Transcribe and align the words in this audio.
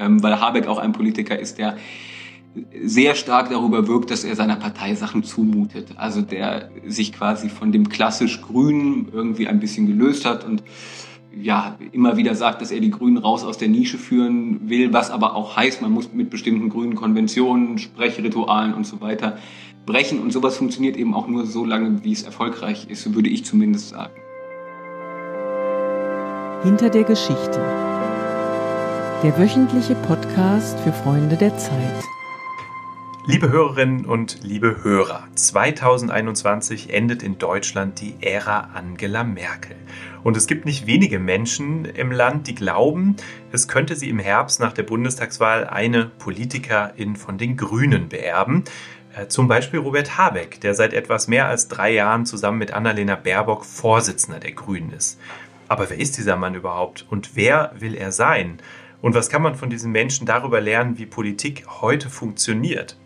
ähm, 0.00 0.22
weil 0.22 0.40
Habeck 0.40 0.66
auch 0.66 0.78
ein 0.78 0.92
Politiker 0.92 1.38
ist, 1.38 1.58
der 1.58 1.76
sehr 2.82 3.14
stark 3.14 3.50
darüber 3.50 3.86
wirkt, 3.86 4.10
dass 4.10 4.24
er 4.24 4.34
seiner 4.34 4.56
Partei 4.56 4.94
Sachen 4.94 5.22
zumutet. 5.22 5.94
Also 5.96 6.20
der 6.20 6.70
sich 6.86 7.12
quasi 7.12 7.48
von 7.48 7.70
dem 7.70 7.88
klassisch 7.88 8.42
Grünen 8.42 9.08
irgendwie 9.12 9.46
ein 9.46 9.60
bisschen 9.60 9.86
gelöst 9.86 10.24
hat 10.24 10.44
und 10.44 10.62
ja, 11.32 11.76
immer 11.92 12.16
wieder 12.16 12.34
sagt, 12.34 12.60
dass 12.60 12.72
er 12.72 12.80
die 12.80 12.90
Grünen 12.90 13.16
raus 13.16 13.44
aus 13.44 13.56
der 13.56 13.68
Nische 13.68 13.98
führen 13.98 14.68
will, 14.68 14.92
was 14.92 15.12
aber 15.12 15.36
auch 15.36 15.56
heißt, 15.56 15.80
man 15.80 15.92
muss 15.92 16.12
mit 16.12 16.28
bestimmten 16.28 16.70
grünen 16.70 16.96
Konventionen, 16.96 17.78
Sprechritualen 17.78 18.74
und 18.74 18.84
so 18.84 19.00
weiter 19.00 19.38
brechen. 19.86 20.20
Und 20.20 20.32
sowas 20.32 20.56
funktioniert 20.56 20.96
eben 20.96 21.14
auch 21.14 21.28
nur 21.28 21.46
so 21.46 21.64
lange, 21.64 22.02
wie 22.02 22.12
es 22.12 22.24
erfolgreich 22.24 22.88
ist, 22.90 23.14
würde 23.14 23.30
ich 23.30 23.44
zumindest 23.44 23.90
sagen. 23.90 24.12
Hinter 26.64 26.90
der 26.90 27.04
Geschichte. 27.04 27.99
Der 29.22 29.36
wöchentliche 29.36 29.94
Podcast 29.96 30.80
für 30.80 30.94
Freunde 30.94 31.36
der 31.36 31.54
Zeit. 31.58 32.02
Liebe 33.26 33.50
Hörerinnen 33.50 34.06
und 34.06 34.42
liebe 34.42 34.82
Hörer, 34.82 35.28
2021 35.34 36.88
endet 36.88 37.22
in 37.22 37.36
Deutschland 37.36 38.00
die 38.00 38.14
Ära 38.22 38.70
Angela 38.72 39.22
Merkel. 39.22 39.76
Und 40.22 40.38
es 40.38 40.46
gibt 40.46 40.64
nicht 40.64 40.86
wenige 40.86 41.18
Menschen 41.18 41.84
im 41.84 42.12
Land, 42.12 42.46
die 42.46 42.54
glauben, 42.54 43.16
es 43.52 43.68
könnte 43.68 43.94
sie 43.94 44.08
im 44.08 44.20
Herbst 44.20 44.58
nach 44.58 44.72
der 44.72 44.84
Bundestagswahl 44.84 45.66
eine 45.66 46.06
Politikerin 46.06 47.14
von 47.14 47.36
den 47.36 47.58
Grünen 47.58 48.08
beerben. 48.08 48.64
Äh, 49.14 49.26
zum 49.26 49.48
Beispiel 49.48 49.80
Robert 49.80 50.16
Habeck, 50.16 50.62
der 50.62 50.72
seit 50.72 50.94
etwas 50.94 51.28
mehr 51.28 51.46
als 51.46 51.68
drei 51.68 51.92
Jahren 51.92 52.24
zusammen 52.24 52.56
mit 52.56 52.72
Annalena 52.72 53.16
Baerbock 53.16 53.66
Vorsitzender 53.66 54.40
der 54.40 54.52
Grünen 54.52 54.92
ist. 54.94 55.20
Aber 55.68 55.90
wer 55.90 56.00
ist 56.00 56.16
dieser 56.16 56.36
Mann 56.36 56.54
überhaupt 56.54 57.06
und 57.10 57.36
wer 57.36 57.72
will 57.78 57.94
er 57.94 58.12
sein? 58.12 58.60
Und 59.02 59.14
was 59.14 59.30
kann 59.30 59.42
man 59.42 59.54
von 59.54 59.70
diesen 59.70 59.92
Menschen 59.92 60.26
darüber 60.26 60.60
lernen, 60.60 60.98
wie 60.98 61.06
Politik 61.06 61.64
heute 61.80 62.10
funktioniert? 62.10 62.98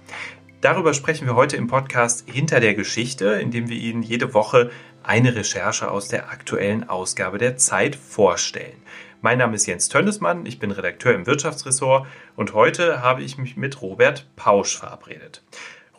Darüber 0.60 0.92
sprechen 0.92 1.26
wir 1.26 1.36
heute 1.36 1.56
im 1.56 1.68
Podcast 1.68 2.28
Hinter 2.28 2.58
der 2.58 2.74
Geschichte, 2.74 3.26
in 3.26 3.52
dem 3.52 3.68
wir 3.68 3.76
Ihnen 3.76 4.02
jede 4.02 4.34
Woche 4.34 4.70
eine 5.04 5.36
Recherche 5.36 5.90
aus 5.90 6.08
der 6.08 6.30
aktuellen 6.30 6.88
Ausgabe 6.88 7.38
der 7.38 7.56
Zeit 7.56 7.94
vorstellen. 7.94 8.82
Mein 9.20 9.38
Name 9.38 9.54
ist 9.54 9.66
Jens 9.66 9.88
Tönnesmann, 9.88 10.46
ich 10.46 10.58
bin 10.58 10.72
Redakteur 10.72 11.14
im 11.14 11.26
Wirtschaftsressort 11.26 12.06
und 12.34 12.54
heute 12.54 13.00
habe 13.00 13.22
ich 13.22 13.38
mich 13.38 13.56
mit 13.56 13.80
Robert 13.80 14.26
Pausch 14.34 14.76
verabredet. 14.76 15.42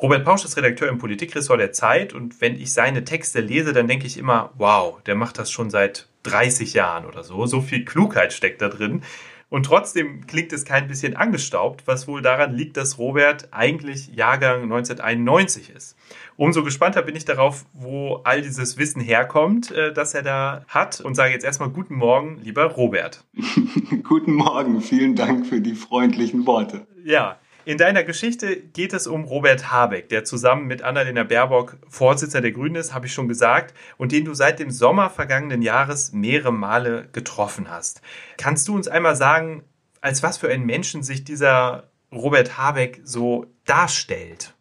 Robert 0.02 0.26
Pausch 0.26 0.44
ist 0.44 0.58
Redakteur 0.58 0.90
im 0.90 0.98
Politikressort 0.98 1.60
der 1.60 1.72
Zeit 1.72 2.14
und 2.14 2.42
wenn 2.42 2.60
ich 2.60 2.74
seine 2.74 3.06
Texte 3.06 3.40
lese, 3.40 3.72
dann 3.72 3.88
denke 3.88 4.08
ich 4.08 4.18
immer, 4.18 4.52
wow, 4.58 5.02
der 5.04 5.16
macht 5.16 5.40
das 5.40 5.50
schon 5.50 5.70
seit 5.70 6.10
30 6.24 6.74
Jahren 6.74 7.06
oder 7.06 7.24
so. 7.24 7.46
So 7.46 7.62
viel 7.62 7.86
Klugheit 7.86 8.34
steckt 8.34 8.62
da 8.62 8.68
drin. 8.68 9.04
Und 9.50 9.68
trotzdem 9.68 10.26
klingt 10.26 10.52
es 10.54 10.66
kein 10.66 10.88
bisschen 10.88 11.16
angestaubt, 11.16 11.84
was 11.86 12.08
wohl 12.08 12.22
daran 12.22 12.54
liegt, 12.54 12.78
dass 12.78 12.98
Robert 12.98 13.50
eigentlich 13.52 14.08
Jahrgang 14.08 14.64
1991 14.64 15.70
ist. 15.70 15.96
Umso 16.36 16.64
gespannter 16.64 17.04
bin 17.04 17.16
ich 17.16 17.26
darauf, 17.26 17.66
wo 17.74 18.22
all 18.24 18.42
dieses 18.42 18.78
Wissen 18.78 19.02
herkommt, 19.02 19.72
äh, 19.72 19.94
das 19.94 20.14
er 20.14 20.24
da 20.24 20.66
hat. 20.68 21.00
Und 21.00 21.16
sage 21.16 21.32
jetzt 21.34 21.46
erstmal 21.46 21.70
guten 21.70 21.96
Morgen, 21.96 22.40
lieber 22.42 22.66
Robert. 22.66 23.24
guten 24.04 24.34
Morgen, 24.34 24.82
vielen 24.82 25.16
Dank 25.16 25.46
für 25.46 25.62
die 25.62 25.76
freundlichen 25.76 26.46
Worte. 26.48 26.88
Ja, 27.04 27.38
in 27.66 27.78
deiner 27.78 28.04
Geschichte 28.04 28.58
geht 28.58 28.94
es 28.94 29.08
um 29.08 29.24
Robert 29.24 29.72
Habeck, 29.72 30.10
der 30.10 30.24
zusammen 30.24 30.68
mit 30.68 30.84
Annalena 30.84 31.24
Baerbock 31.24 31.78
Vorsitzender 31.90 32.42
der 32.42 32.52
Grünen 32.52 32.76
ist, 32.76 32.94
habe 32.94 33.08
ich 33.08 33.14
schon 33.14 33.28
gesagt, 33.28 33.74
und 33.98 34.12
den 34.12 34.26
du 34.26 34.34
seit 34.34 34.60
dem 34.60 34.72
Sommer 34.72 35.10
vergangenen 35.10 35.62
Jahres 35.62 36.14
mehrere 36.14 36.54
Male 36.54 37.10
getroffen 37.12 37.70
hast. 37.70 38.02
Kannst 38.38 38.68
du 38.68 38.76
uns 38.76 38.88
einmal 38.88 39.16
sagen, 39.16 39.64
als 40.02 40.22
was 40.22 40.38
für 40.38 40.50
einen 40.50 40.66
Menschen 40.66 41.02
sich 41.02 41.24
dieser 41.24 41.90
Robert 42.12 42.58
Habeck 42.58 43.02
so 43.04 43.48
darstellt? 43.66 44.54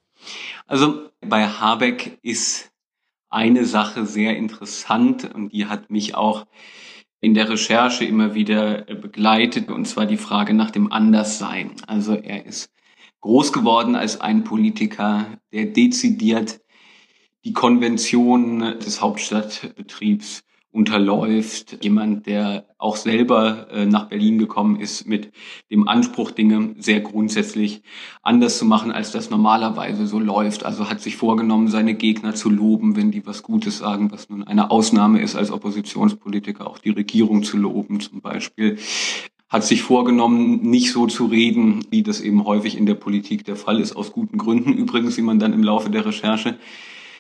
Also 0.67 1.11
bei 1.21 1.47
Habeck 1.47 2.19
ist 2.23 2.73
eine 3.29 3.67
Sache 3.67 4.07
sehr 4.07 4.37
interessant 4.37 5.35
und 5.35 5.53
die 5.53 5.67
hat 5.67 5.91
mich 5.91 6.15
auch 6.15 6.47
in 7.21 7.35
der 7.35 7.49
Recherche 7.49 8.05
immer 8.05 8.35
wieder 8.35 8.83
begleitet, 8.83 9.71
und 9.71 9.87
zwar 9.87 10.07
die 10.07 10.19
Frage 10.19 10.55
nach 10.55 10.71
dem 10.71 10.93
Anderssein. 10.93 11.73
Also 11.87 12.15
er 12.15 12.47
ist 12.47 12.71
groß 13.25 13.55
geworden 13.55 13.97
als 13.97 14.21
ein 14.21 14.45
Politiker, 14.45 15.25
der 15.51 15.65
dezidiert 15.65 16.61
die 17.47 17.55
Konvention 17.55 18.61
des 18.81 19.01
Hauptstadtbetriebs 19.01 20.45
unterläuft. 20.71 21.83
Jemand, 21.83 22.27
der 22.27 22.67
auch 22.77 22.97
selber 22.97 23.69
äh, 23.71 23.87
nach 23.87 24.11
Berlin 24.11 24.37
gekommen 24.37 24.79
ist 24.79 25.07
mit 25.07 25.33
dem 25.71 25.89
Anspruch, 25.89 26.33
Dinge 26.33 26.75
sehr 26.79 27.01
grundsätzlich 27.01 27.83
anders 28.23 28.59
zu 28.59 28.67
machen, 28.67 28.93
als 28.93 29.11
das 29.11 29.31
normalerweise 29.31 30.07
so 30.07 30.19
läuft. 30.19 30.67
Also 30.67 30.91
hat 30.91 31.01
sich 31.01 31.17
vorgenommen, 31.17 31.69
seine 31.69 31.95
Gegner 31.95 32.35
zu 32.35 32.51
loben, 32.51 32.95
wenn 32.95 33.11
die 33.11 33.27
was 33.27 33.43
Gutes 33.43 33.79
sagen, 33.79 34.13
was 34.13 34.29
nun 34.29 34.45
eine 34.45 34.71
Ausnahme 34.71 35.23
ist 35.23 35.35
als 35.35 35.51
Oppositionspolitiker, 35.51 36.67
auch 36.67 36.79
die 36.79 36.91
Regierung 36.91 37.43
zu 37.43 37.57
loben 37.57 38.01
zum 38.01 38.21
Beispiel 38.21 38.77
hat 39.55 39.63
sich 39.63 39.85
vorgenommen, 39.85 40.63
nicht 40.63 40.91
so 40.91 41.07
zu 41.07 41.27
reden, 41.27 41.87
wie 41.89 42.03
das 42.03 42.21
eben 42.21 42.45
häufig 42.45 42.77
in 42.77 42.87
der 42.87 42.97
Politik 42.97 43.45
der 43.45 43.55
Fall 43.55 43.79
ist, 43.79 43.95
aus 43.95 44.11
guten 44.11 44.37
Gründen 44.37 44.73
übrigens, 44.73 45.17
wie 45.17 45.23
man 45.23 45.39
dann 45.39 45.53
im 45.53 45.63
Laufe 45.63 45.91
der 45.91 46.05
Recherche 46.05 46.59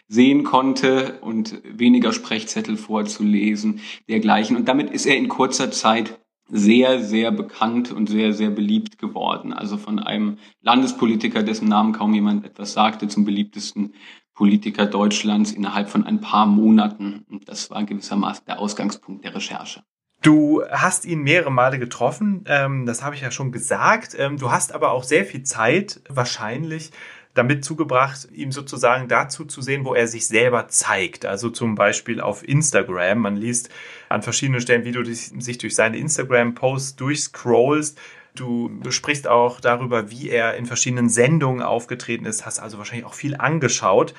sehen 0.08 0.42
konnte 0.42 1.20
und 1.20 1.62
weniger 1.64 2.12
Sprechzettel 2.12 2.76
vorzulesen, 2.76 3.78
dergleichen. 4.08 4.56
Und 4.56 4.66
damit 4.66 4.90
ist 4.90 5.06
er 5.06 5.16
in 5.16 5.28
kurzer 5.28 5.70
Zeit 5.70 6.18
sehr, 6.48 7.04
sehr 7.04 7.30
bekannt 7.30 7.92
und 7.92 8.08
sehr, 8.08 8.32
sehr 8.32 8.50
beliebt 8.50 8.98
geworden. 8.98 9.52
Also 9.52 9.76
von 9.76 10.00
einem 10.00 10.38
Landespolitiker, 10.60 11.44
dessen 11.44 11.68
Namen 11.68 11.92
kaum 11.92 12.14
jemand 12.14 12.44
etwas 12.44 12.72
sagte, 12.72 13.06
zum 13.06 13.24
beliebtesten 13.24 13.94
Politiker 14.34 14.86
Deutschlands 14.86 15.52
innerhalb 15.52 15.88
von 15.88 16.02
ein 16.02 16.20
paar 16.20 16.46
Monaten. 16.46 17.24
Und 17.30 17.48
das 17.48 17.70
war 17.70 17.84
gewissermaßen 17.84 18.44
der 18.48 18.58
Ausgangspunkt 18.58 19.22
der 19.22 19.36
Recherche. 19.36 19.84
Du 20.24 20.62
hast 20.70 21.04
ihn 21.04 21.20
mehrere 21.20 21.52
Male 21.52 21.78
getroffen, 21.78 22.46
ähm, 22.48 22.86
das 22.86 23.02
habe 23.02 23.14
ich 23.14 23.20
ja 23.20 23.30
schon 23.30 23.52
gesagt. 23.52 24.16
Ähm, 24.18 24.38
du 24.38 24.50
hast 24.50 24.72
aber 24.72 24.92
auch 24.92 25.04
sehr 25.04 25.26
viel 25.26 25.42
Zeit 25.42 26.00
wahrscheinlich 26.08 26.92
damit 27.34 27.62
zugebracht, 27.62 28.28
ihm 28.32 28.50
sozusagen 28.50 29.06
dazu 29.06 29.44
zu 29.44 29.60
sehen, 29.60 29.84
wo 29.84 29.92
er 29.92 30.08
sich 30.08 30.26
selber 30.26 30.68
zeigt. 30.68 31.26
Also 31.26 31.50
zum 31.50 31.74
Beispiel 31.74 32.22
auf 32.22 32.42
Instagram. 32.48 33.18
Man 33.18 33.36
liest 33.36 33.68
an 34.08 34.22
verschiedenen 34.22 34.62
Stellen, 34.62 34.86
wie 34.86 34.92
du 34.92 35.04
sich 35.04 35.58
durch 35.58 35.74
seine 35.74 35.98
Instagram-Posts 35.98 36.96
durchscrollst. 36.96 38.00
Du 38.34 38.70
sprichst 38.88 39.28
auch 39.28 39.60
darüber, 39.60 40.10
wie 40.10 40.30
er 40.30 40.56
in 40.56 40.64
verschiedenen 40.64 41.10
Sendungen 41.10 41.62
aufgetreten 41.62 42.24
ist, 42.24 42.46
hast 42.46 42.60
also 42.60 42.78
wahrscheinlich 42.78 43.06
auch 43.06 43.14
viel 43.14 43.36
angeschaut. 43.36 44.14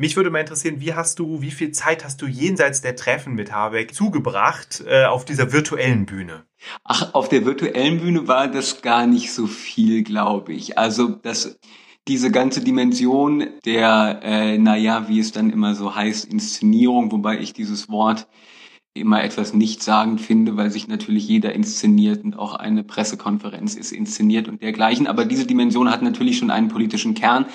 Mich 0.00 0.14
würde 0.14 0.30
mal 0.30 0.38
interessieren, 0.38 0.76
wie 0.78 0.94
hast 0.94 1.18
du, 1.18 1.42
wie 1.42 1.50
viel 1.50 1.72
Zeit 1.72 2.04
hast 2.04 2.22
du 2.22 2.26
jenseits 2.26 2.82
der 2.82 2.94
Treffen 2.94 3.34
mit 3.34 3.50
Habeck 3.50 3.92
zugebracht 3.92 4.84
äh, 4.86 5.06
auf 5.06 5.24
dieser 5.24 5.52
virtuellen 5.52 6.06
Bühne? 6.06 6.44
Ach, 6.84 7.14
auf 7.14 7.28
der 7.28 7.44
virtuellen 7.44 7.98
Bühne 7.98 8.28
war 8.28 8.46
das 8.46 8.80
gar 8.80 9.08
nicht 9.08 9.32
so 9.32 9.48
viel, 9.48 10.04
glaube 10.04 10.52
ich. 10.52 10.78
Also 10.78 11.08
das 11.08 11.58
diese 12.06 12.30
ganze 12.30 12.62
Dimension 12.62 13.48
der, 13.64 14.20
äh, 14.22 14.56
naja, 14.56 15.08
wie 15.08 15.18
es 15.18 15.32
dann 15.32 15.50
immer 15.50 15.74
so 15.74 15.96
heißt, 15.96 16.26
Inszenierung, 16.26 17.10
wobei 17.10 17.40
ich 17.40 17.52
dieses 17.52 17.88
Wort 17.88 18.28
immer 18.94 19.24
etwas 19.24 19.52
nichtssagend 19.52 20.20
finde, 20.20 20.56
weil 20.56 20.70
sich 20.70 20.86
natürlich 20.86 21.26
jeder 21.26 21.54
inszeniert 21.54 22.22
und 22.22 22.38
auch 22.38 22.54
eine 22.54 22.84
Pressekonferenz 22.84 23.74
ist 23.74 23.90
inszeniert 23.90 24.46
und 24.46 24.62
dergleichen. 24.62 25.08
Aber 25.08 25.24
diese 25.24 25.44
Dimension 25.44 25.90
hat 25.90 26.02
natürlich 26.02 26.38
schon 26.38 26.52
einen 26.52 26.68
politischen 26.68 27.14
Kern 27.14 27.46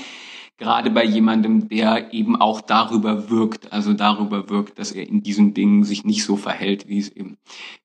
gerade 0.58 0.91
bei 0.91 1.03
jemandem, 1.03 1.68
der 1.68 2.14
eben 2.14 2.36
auch 2.36 2.62
darüber 2.62 3.30
wirkt, 3.30 3.74
also 3.74 3.94
darüber 3.94 4.50
wirkt, 4.50 4.78
dass 4.78 4.91
er 4.91 5.08
in 5.08 5.24
diesen 5.24 5.53
Dingen 5.53 5.84
sich 5.84 6.06
nicht 6.06 6.24
so 6.24 6.38
verhält, 6.38 6.88
wie 6.88 7.00
es 7.00 7.09
eben 7.09 7.38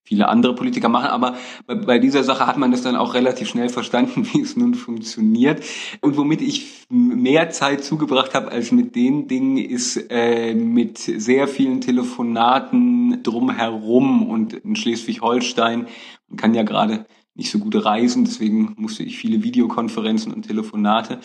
viele 0.04 0.28
andere 0.28 0.54
Politiker 0.54 0.88
machen. 0.88 1.08
Aber 1.08 1.36
bei, 1.66 1.98
dieser 1.98 2.24
Sache 2.24 2.46
hat 2.46 2.58
man 2.58 2.70
das 2.70 2.82
dann 2.82 2.96
auch 2.96 3.14
relativ 3.14 3.48
schnell 3.48 3.68
verstanden, 3.68 4.26
wie 4.32 4.40
es 4.40 4.56
nun 4.56 4.74
funktioniert. 4.74 5.62
Und 6.00 6.16
womit 6.16 6.42
ich 6.42 6.86
mehr 6.90 7.50
Zeit 7.50 7.84
zugebracht 7.84 8.34
habe 8.34 8.50
als 8.50 8.70
mit 8.70 8.94
den 8.94 9.28
Dingen, 9.28 9.56
ist 9.56 9.96
äh, 10.10 10.54
mit 10.54 10.98
sehr 10.98 11.48
vielen 11.48 11.80
Telefonaten 11.80 13.22
drumherum 13.22 14.28
und 14.28 14.52
in 14.52 14.76
Schleswig-Holstein. 14.76 15.86
Man 16.28 16.36
kann 16.36 16.54
ja 16.54 16.62
gerade 16.62 17.06
nicht 17.34 17.50
so 17.50 17.58
gute 17.60 17.84
reisen, 17.84 18.24
deswegen 18.24 18.74
musste 18.76 19.04
ich 19.04 19.16
viele 19.16 19.42
Videokonferenzen 19.42 20.32
und 20.32 20.46
Telefonate 20.46 21.20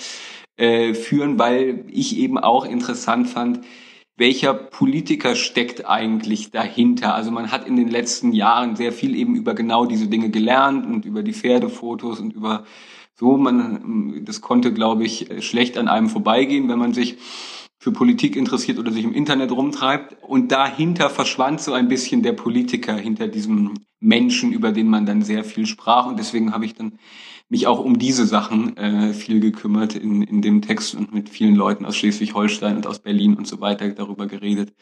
äh, 0.58 0.94
führen, 0.94 1.40
weil 1.40 1.86
ich 1.90 2.18
eben 2.18 2.38
auch 2.38 2.66
interessant 2.66 3.28
fand, 3.30 3.62
welcher 4.16 4.54
Politiker 4.54 5.36
steckt 5.36 5.86
eigentlich 5.88 6.52
dahinter? 6.52 7.16
Also 7.16 7.32
man 7.32 7.52
hat 7.52 7.68
in 7.68 7.76
den 7.76 7.90
letzten 7.90 8.32
Jahren 8.32 8.76
sehr 8.76 8.92
viel 8.92 9.16
eben 9.16 9.36
über 9.36 9.56
genau 9.56 9.86
diese 9.86 10.08
Dinge 10.08 10.30
gelernt 10.30 10.86
und 10.86 11.06
über 11.06 11.24
die 11.24 11.34
Pferdefotos 11.34 12.20
und 12.20 12.34
über 12.34 12.64
so, 13.16 13.38
man, 13.38 14.24
das 14.26 14.42
konnte, 14.42 14.74
glaube 14.74 15.04
ich, 15.04 15.28
schlecht 15.40 15.78
an 15.78 15.88
einem 15.88 16.10
vorbeigehen, 16.10 16.70
wenn 16.70 16.80
man 16.80 16.94
sich 16.94 17.18
für 17.80 17.92
Politik 17.92 18.36
interessiert 18.36 18.80
oder 18.80 18.92
sich 18.92 19.04
im 19.04 19.14
Internet 19.14 19.52
rumtreibt. 19.52 20.24
Und 20.24 20.52
dahinter 20.52 21.10
verschwand 21.10 21.62
so 21.62 21.74
ein 21.74 21.90
bisschen 21.90 22.24
der 22.24 22.34
Politiker 22.34 22.96
hinter 22.96 23.28
diesem 23.28 23.74
Menschen, 24.00 24.54
über 24.54 24.72
den 24.72 24.88
man 24.88 25.06
dann 25.06 25.22
sehr 25.22 25.44
viel 25.44 25.66
sprach. 25.66 26.06
Und 26.08 26.18
deswegen 26.18 26.54
habe 26.54 26.66
ich 26.66 26.76
dann 26.76 26.94
mich 27.54 27.68
auch 27.68 27.80
um 27.80 28.00
diese 28.00 28.26
Sachen 28.26 28.76
äh, 28.78 29.14
viel 29.14 29.40
gekümmert 29.40 29.94
in, 29.96 30.24
in 30.24 30.42
dem 30.42 30.64
Text 30.64 30.96
und 30.96 31.14
mit 31.14 31.30
vielen 31.30 31.54
Leuten 31.54 31.86
aus 31.86 31.96
Schleswig-Holstein 31.96 32.78
und 32.78 32.88
aus 32.88 32.98
Berlin 32.98 33.36
und 33.36 33.48
so 33.48 33.62
weiter 33.62 33.88
darüber 33.90 34.26
geredet, 34.26 34.74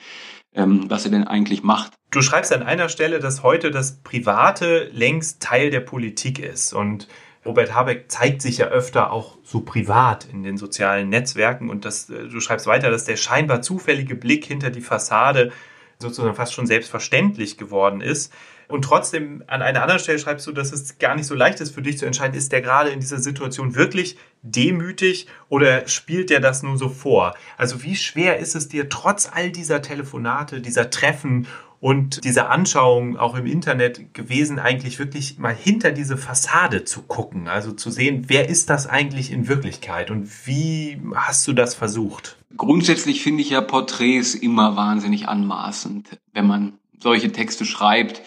ähm, 0.53 0.85
was 0.87 1.03
er 1.03 1.11
denn 1.11 1.27
eigentlich 1.27 1.63
macht. 1.63 1.91
Du 2.11 2.21
schreibst 2.21 2.53
an 2.53 2.63
einer 2.63 2.87
Stelle, 2.87 3.19
dass 3.19 3.43
heute 3.43 3.71
das 3.71 4.01
Private 4.03 4.89
längst 4.93 5.41
Teil 5.41 5.69
der 5.69 5.81
Politik 5.81 6.39
ist 6.39 6.71
und 6.71 7.09
Robert 7.45 7.75
Habeck 7.75 8.09
zeigt 8.09 8.41
sich 8.41 8.59
ja 8.59 8.67
öfter 8.67 9.11
auch 9.11 9.37
so 9.43 9.59
privat 9.59 10.25
in 10.31 10.41
den 10.43 10.55
sozialen 10.55 11.09
Netzwerken 11.09 11.69
und 11.69 11.83
das, 11.83 12.09
äh, 12.09 12.29
du 12.29 12.39
schreibst 12.39 12.67
weiter, 12.67 12.89
dass 12.89 13.03
der 13.03 13.17
scheinbar 13.17 13.61
zufällige 13.61 14.15
Blick 14.15 14.45
hinter 14.45 14.69
die 14.69 14.79
Fassade 14.79 15.51
sozusagen 15.99 16.35
fast 16.35 16.53
schon 16.53 16.67
selbstverständlich 16.67 17.57
geworden 17.57 17.99
ist. 17.99 18.31
Und 18.71 18.83
trotzdem 18.83 19.43
an 19.47 19.61
einer 19.61 19.81
anderen 19.81 19.99
Stelle 19.99 20.19
schreibst 20.19 20.47
du, 20.47 20.51
dass 20.51 20.71
es 20.71 20.97
gar 20.97 21.15
nicht 21.15 21.27
so 21.27 21.35
leicht 21.35 21.59
ist 21.59 21.73
für 21.73 21.81
dich 21.81 21.97
zu 21.97 22.05
entscheiden, 22.05 22.37
ist 22.37 22.51
der 22.51 22.61
gerade 22.61 22.89
in 22.89 22.99
dieser 22.99 23.19
Situation 23.19 23.75
wirklich 23.75 24.17
demütig 24.41 25.27
oder 25.49 25.87
spielt 25.87 26.29
der 26.29 26.39
das 26.39 26.63
nur 26.63 26.77
so 26.77 26.89
vor? 26.89 27.35
Also 27.57 27.83
wie 27.83 27.95
schwer 27.95 28.39
ist 28.39 28.55
es 28.55 28.67
dir 28.67 28.89
trotz 28.89 29.29
all 29.31 29.51
dieser 29.51 29.81
Telefonate, 29.81 30.61
dieser 30.61 30.89
Treffen 30.89 31.47
und 31.81 32.23
dieser 32.23 32.51
Anschauung 32.51 33.17
auch 33.17 33.35
im 33.35 33.47
Internet 33.47 34.13
gewesen, 34.13 34.59
eigentlich 34.59 34.99
wirklich 34.99 35.39
mal 35.39 35.53
hinter 35.53 35.91
diese 35.91 36.15
Fassade 36.15 36.85
zu 36.85 37.01
gucken, 37.01 37.47
also 37.47 37.71
zu 37.71 37.89
sehen, 37.89 38.25
wer 38.27 38.47
ist 38.47 38.69
das 38.69 38.87
eigentlich 38.87 39.31
in 39.31 39.47
Wirklichkeit 39.47 40.11
und 40.11 40.29
wie 40.45 41.01
hast 41.15 41.47
du 41.47 41.53
das 41.53 41.73
versucht? 41.73 42.37
Grundsätzlich 42.55 43.23
finde 43.23 43.41
ich 43.41 43.49
ja 43.49 43.61
Porträts 43.61 44.35
immer 44.35 44.75
wahnsinnig 44.75 45.27
anmaßend, 45.27 46.19
wenn 46.33 46.45
man 46.45 46.73
solche 46.99 47.31
Texte 47.31 47.65
schreibt. 47.65 48.21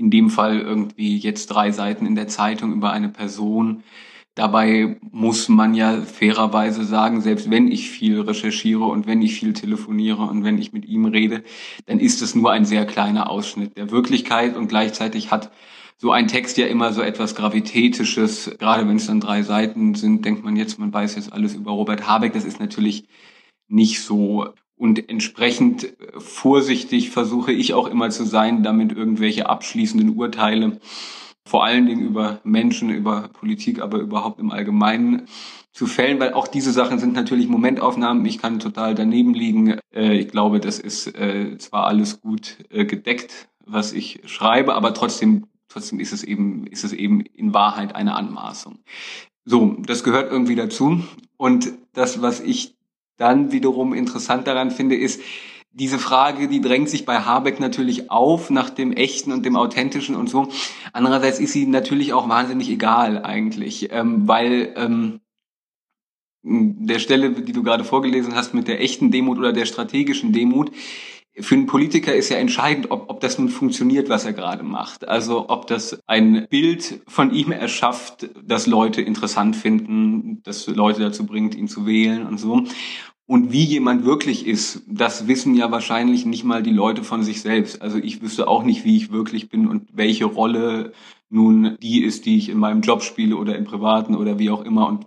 In 0.00 0.10
dem 0.10 0.30
Fall 0.30 0.60
irgendwie 0.60 1.16
jetzt 1.18 1.48
drei 1.48 1.70
Seiten 1.70 2.06
in 2.06 2.14
der 2.14 2.28
Zeitung 2.28 2.72
über 2.72 2.90
eine 2.90 3.10
Person 3.10 3.82
Dabei 4.40 4.96
muss 5.10 5.48
man 5.48 5.74
ja 5.74 6.00
fairerweise 6.00 6.84
sagen, 6.84 7.20
selbst 7.20 7.50
wenn 7.50 7.70
ich 7.70 7.90
viel 7.90 8.20
recherchiere 8.20 8.84
und 8.84 9.06
wenn 9.06 9.20
ich 9.22 9.34
viel 9.34 9.52
telefoniere 9.52 10.22
und 10.22 10.44
wenn 10.44 10.56
ich 10.56 10.72
mit 10.72 10.86
ihm 10.86 11.04
rede, 11.04 11.42
dann 11.86 11.98
ist 11.98 12.22
es 12.22 12.34
nur 12.34 12.52
ein 12.52 12.64
sehr 12.64 12.86
kleiner 12.86 13.28
Ausschnitt 13.28 13.76
der 13.76 13.90
Wirklichkeit 13.90 14.56
und 14.56 14.68
gleichzeitig 14.68 15.32
hat 15.32 15.50
so 15.98 16.12
ein 16.12 16.28
Text 16.28 16.56
ja 16.56 16.66
immer 16.68 16.92
so 16.92 17.02
etwas 17.02 17.34
Gravitätisches. 17.34 18.50
Gerade 18.58 18.88
wenn 18.88 18.96
es 18.96 19.08
dann 19.08 19.20
drei 19.20 19.42
Seiten 19.42 19.94
sind, 19.94 20.24
denkt 20.24 20.44
man 20.44 20.56
jetzt, 20.56 20.78
man 20.78 20.92
weiß 20.92 21.16
jetzt 21.16 21.32
alles 21.32 21.54
über 21.54 21.72
Robert 21.72 22.06
Habeck. 22.06 22.32
Das 22.32 22.44
ist 22.44 22.60
natürlich 22.60 23.08
nicht 23.68 24.00
so. 24.00 24.48
Und 24.80 25.10
entsprechend 25.10 25.92
vorsichtig 26.16 27.10
versuche 27.10 27.52
ich 27.52 27.74
auch 27.74 27.86
immer 27.86 28.08
zu 28.08 28.24
sein, 28.24 28.62
damit 28.62 28.92
irgendwelche 28.92 29.46
abschließenden 29.46 30.16
Urteile 30.16 30.80
vor 31.44 31.64
allen 31.64 31.84
Dingen 31.84 32.06
über 32.06 32.40
Menschen, 32.44 32.88
über 32.88 33.28
Politik, 33.28 33.82
aber 33.82 33.98
überhaupt 33.98 34.40
im 34.40 34.50
Allgemeinen 34.50 35.26
zu 35.70 35.86
fällen, 35.86 36.18
weil 36.18 36.32
auch 36.32 36.48
diese 36.48 36.72
Sachen 36.72 36.98
sind 36.98 37.12
natürlich 37.12 37.46
Momentaufnahmen. 37.46 38.24
Ich 38.24 38.38
kann 38.38 38.58
total 38.58 38.94
daneben 38.94 39.34
liegen. 39.34 39.78
Äh, 39.92 40.14
ich 40.14 40.28
glaube, 40.28 40.60
das 40.60 40.78
ist 40.78 41.08
äh, 41.08 41.58
zwar 41.58 41.84
alles 41.86 42.22
gut 42.22 42.56
äh, 42.70 42.86
gedeckt, 42.86 43.50
was 43.66 43.92
ich 43.92 44.22
schreibe, 44.24 44.74
aber 44.74 44.94
trotzdem, 44.94 45.44
trotzdem 45.68 46.00
ist 46.00 46.14
es 46.14 46.24
eben, 46.24 46.66
ist 46.66 46.84
es 46.84 46.94
eben 46.94 47.20
in 47.20 47.52
Wahrheit 47.52 47.94
eine 47.94 48.14
Anmaßung. 48.14 48.78
So, 49.44 49.76
das 49.86 50.04
gehört 50.04 50.32
irgendwie 50.32 50.54
dazu. 50.54 51.02
Und 51.36 51.70
das, 51.92 52.22
was 52.22 52.40
ich 52.40 52.79
dann 53.20 53.52
wiederum 53.52 53.92
interessant 53.92 54.46
daran 54.46 54.70
finde, 54.70 54.96
ist, 54.96 55.20
diese 55.72 56.00
Frage, 56.00 56.48
die 56.48 56.60
drängt 56.60 56.88
sich 56.88 57.04
bei 57.04 57.20
Habeck 57.20 57.60
natürlich 57.60 58.10
auf 58.10 58.50
nach 58.50 58.70
dem 58.70 58.92
Echten 58.92 59.30
und 59.30 59.46
dem 59.46 59.54
Authentischen 59.54 60.16
und 60.16 60.28
so. 60.28 60.48
Andererseits 60.92 61.38
ist 61.38 61.52
sie 61.52 61.66
natürlich 61.66 62.12
auch 62.12 62.28
wahnsinnig 62.28 62.68
egal 62.68 63.24
eigentlich, 63.24 63.92
ähm, 63.92 64.26
weil 64.26 64.72
ähm, 64.76 65.20
der 66.42 66.98
Stelle, 66.98 67.30
die 67.30 67.52
du 67.52 67.62
gerade 67.62 67.84
vorgelesen 67.84 68.34
hast, 68.34 68.52
mit 68.54 68.66
der 68.66 68.80
echten 68.80 69.10
Demut 69.10 69.38
oder 69.38 69.52
der 69.52 69.66
strategischen 69.66 70.32
Demut, 70.32 70.72
für 71.38 71.54
einen 71.54 71.66
Politiker 71.66 72.14
ist 72.14 72.28
ja 72.28 72.38
entscheidend, 72.38 72.90
ob, 72.90 73.08
ob 73.08 73.20
das 73.20 73.38
nun 73.38 73.48
funktioniert, 73.48 74.08
was 74.08 74.24
er 74.24 74.32
gerade 74.32 74.62
macht. 74.62 75.08
Also 75.08 75.48
ob 75.48 75.66
das 75.66 76.00
ein 76.06 76.46
Bild 76.50 77.02
von 77.06 77.32
ihm 77.32 77.52
erschafft, 77.52 78.28
das 78.42 78.66
Leute 78.66 79.00
interessant 79.00 79.56
finden, 79.56 80.42
das 80.42 80.66
Leute 80.66 81.00
dazu 81.00 81.26
bringt, 81.26 81.54
ihn 81.54 81.68
zu 81.68 81.86
wählen 81.86 82.26
und 82.26 82.38
so. 82.38 82.64
Und 83.26 83.52
wie 83.52 83.62
jemand 83.62 84.04
wirklich 84.04 84.44
ist, 84.44 84.82
das 84.88 85.28
wissen 85.28 85.54
ja 85.54 85.70
wahrscheinlich 85.70 86.26
nicht 86.26 86.42
mal 86.42 86.64
die 86.64 86.72
Leute 86.72 87.04
von 87.04 87.22
sich 87.22 87.42
selbst. 87.42 87.80
Also 87.80 87.98
ich 87.98 88.22
wüsste 88.22 88.48
auch 88.48 88.64
nicht, 88.64 88.84
wie 88.84 88.96
ich 88.96 89.12
wirklich 89.12 89.48
bin 89.48 89.68
und 89.68 89.88
welche 89.92 90.24
Rolle 90.24 90.92
nun 91.28 91.76
die 91.80 92.02
ist, 92.02 92.26
die 92.26 92.36
ich 92.36 92.48
in 92.48 92.58
meinem 92.58 92.80
Job 92.80 93.04
spiele 93.04 93.36
oder 93.36 93.56
im 93.56 93.64
Privaten 93.64 94.16
oder 94.16 94.40
wie 94.40 94.50
auch 94.50 94.64
immer. 94.64 94.88
Und 94.88 95.06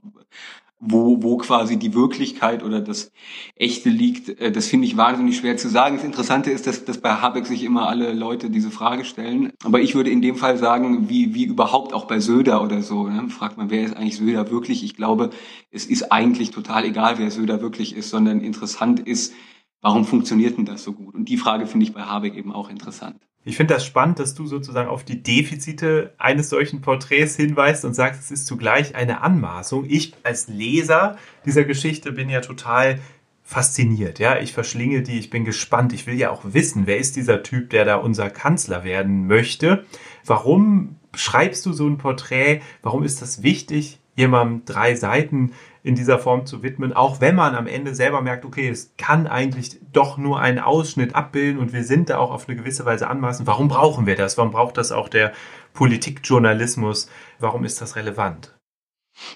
wo, 0.86 1.24
wo 1.24 1.38
quasi 1.38 1.78
die 1.78 1.94
Wirklichkeit 1.94 2.62
oder 2.62 2.82
das 2.82 3.12
Echte 3.56 3.90
liegt, 3.90 4.30
äh, 4.42 4.52
das 4.52 4.68
finde 4.68 4.86
ich 4.88 4.98
wahnsinnig 4.98 5.38
schwer 5.38 5.56
zu 5.56 5.70
sagen. 5.70 5.96
Das 5.96 6.06
Interessante 6.06 6.52
ist, 6.52 6.68
dass, 6.68 6.84
dass 6.84 6.98
bei 6.98 7.10
Habeck 7.10 7.46
sich 7.46 7.64
immer 7.64 7.88
alle 7.88 8.14
Leute 8.14 8.50
diese 8.50 8.70
Frage 8.70 9.06
stellen. 9.06 9.54
Aber 9.64 9.80
ich 9.80 9.96
würde 9.96 10.10
in 10.10 10.22
dem 10.22 10.36
Fall 10.36 10.58
sagen, 10.58 11.10
wie, 11.10 11.34
wie 11.34 11.46
überhaupt 11.46 11.94
auch 11.94 12.06
bei 12.06 12.20
Söder 12.20 12.62
oder 12.62 12.82
so. 12.82 13.08
Ne? 13.08 13.30
Fragt 13.30 13.58
man, 13.58 13.70
wer 13.70 13.84
ist 13.84 13.96
eigentlich 13.96 14.18
Söder 14.18 14.52
wirklich? 14.52 14.84
Ich 14.84 14.96
glaube, 14.96 15.30
es 15.72 15.86
ist 15.86 16.12
eigentlich 16.12 16.52
total 16.52 16.84
egal, 16.84 17.18
wer 17.18 17.32
Söder 17.32 17.62
wirklich 17.62 17.96
ist, 17.96 18.10
sondern 18.10 18.42
interessant 18.42 19.00
ist, 19.00 19.34
warum 19.82 20.06
funktioniert 20.06 20.58
denn 20.58 20.66
das 20.66 20.84
so 20.84 20.94
gut? 20.94 21.16
Und 21.16 21.30
die 21.30 21.38
Frage 21.38 21.66
finde 21.66 21.86
ich 21.86 21.94
bei 21.94 22.02
Habeck 22.02 22.36
eben 22.36 22.52
auch 22.52 22.70
interessant. 22.70 23.22
Ich 23.46 23.58
finde 23.58 23.74
das 23.74 23.86
spannend, 23.86 24.20
dass 24.20 24.36
du 24.36 24.48
sozusagen 24.48 24.90
auf 24.90 25.04
die 25.04 25.22
Defizite 25.22 26.14
eines 26.18 26.50
solchen 26.50 26.82
Porträts 26.82 27.36
hinweist 27.36 27.84
und 27.84 27.94
sagst, 27.94 28.22
es 28.22 28.32
ist 28.32 28.48
zugleich 28.48 28.96
eine 28.96 29.22
Anmaßung. 29.22 29.86
Ich 29.90 30.14
als 30.24 30.48
Leser 30.48 31.18
dieser 31.46 31.66
Geschichte 31.66 32.14
bin 32.14 32.30
ja 32.30 32.40
total 32.40 33.00
fasziniert. 33.44 34.20
Ja, 34.20 34.40
ich 34.40 34.54
verschlinge 34.54 35.02
die, 35.02 35.20
ich 35.20 35.30
bin 35.30 35.44
gespannt. 35.44 35.92
Ich 35.92 36.08
will 36.08 36.16
ja 36.16 36.32
auch 36.32 36.42
wissen, 36.46 36.88
wer 36.88 36.98
ist 36.98 37.18
dieser 37.18 37.44
Typ, 37.44 37.70
der 37.70 37.84
da 37.84 37.96
unser 37.96 38.30
Kanzler 38.30 38.86
werden 38.86 39.28
möchte? 39.28 39.86
Warum 40.26 40.96
schreibst 41.14 41.66
du 41.66 41.74
so 41.74 41.88
ein 41.88 41.98
Porträt? 41.98 42.62
Warum 42.82 43.04
ist 43.04 43.22
das 43.22 43.44
wichtig, 43.44 44.00
jemandem 44.16 44.64
drei 44.66 44.96
Seiten 44.96 45.52
in 45.84 45.96
dieser 45.96 46.18
Form 46.18 46.46
zu 46.46 46.64
widmen, 46.64 46.94
auch 46.94 47.20
wenn 47.20 47.36
man 47.36 47.56
am 47.56 47.68
Ende 47.68 47.94
selber 47.94 48.22
merkt, 48.22 48.46
okay, 48.46 48.70
es 48.70 48.94
kann 48.98 49.28
eigentlich 49.28 49.80
doch 49.92 50.18
nur 50.18 50.40
einen 50.40 50.60
Ausschnitt 50.60 51.14
abbilden 51.14 51.60
und 51.60 51.74
wir 51.74 51.84
sind 51.84 52.10
da 52.10 52.18
auch 52.18 52.32
auf 52.32 52.48
eine 52.48 52.58
gewisse 52.58 52.86
Weise 52.86 53.08
anmaßen. 53.08 53.46
Warum 53.46 53.68
brauchen 53.68 54.06
wir 54.06 54.16
das? 54.16 54.38
Warum 54.38 54.52
braucht 54.52 54.78
das 54.78 54.94
auch 54.94 55.10
der 55.10 55.34
Politikjournalismus? 55.74 57.10
Warum 57.40 57.66
ist 57.66 57.82
das 57.82 57.98
relevant? 57.98 58.56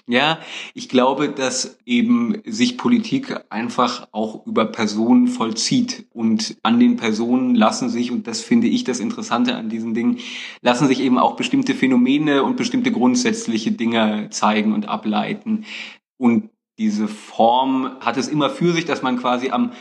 Ja, 0.06 0.40
ich 0.74 0.88
glaube, 0.88 1.28
dass 1.28 1.78
eben 1.86 2.42
sich 2.44 2.76
Politik 2.76 3.44
einfach 3.48 4.08
auch 4.10 4.44
über 4.46 4.64
Personen 4.66 5.28
vollzieht 5.28 6.06
und 6.12 6.56
an 6.62 6.80
den 6.80 6.96
Personen 6.96 7.54
lassen 7.54 7.88
sich, 7.88 8.10
und 8.10 8.26
das 8.26 8.40
finde 8.40 8.66
ich 8.66 8.84
das 8.84 8.98
Interessante 8.98 9.54
an 9.54 9.68
diesen 9.68 9.94
Dingen, 9.94 10.18
lassen 10.62 10.88
sich 10.88 11.00
eben 11.00 11.18
auch 11.18 11.36
bestimmte 11.36 11.74
Phänomene 11.74 12.42
und 12.42 12.56
bestimmte 12.56 12.90
grundsätzliche 12.90 13.70
Dinge 13.70 14.30
zeigen 14.30 14.72
und 14.72 14.88
ableiten. 14.88 15.64
Und 16.18 16.50
diese 16.78 17.08
Form 17.08 17.96
hat 18.00 18.16
es 18.16 18.28
immer 18.28 18.50
für 18.50 18.72
sich, 18.72 18.84
dass 18.84 19.02
man 19.02 19.18
quasi 19.18 19.50
am, 19.50 19.72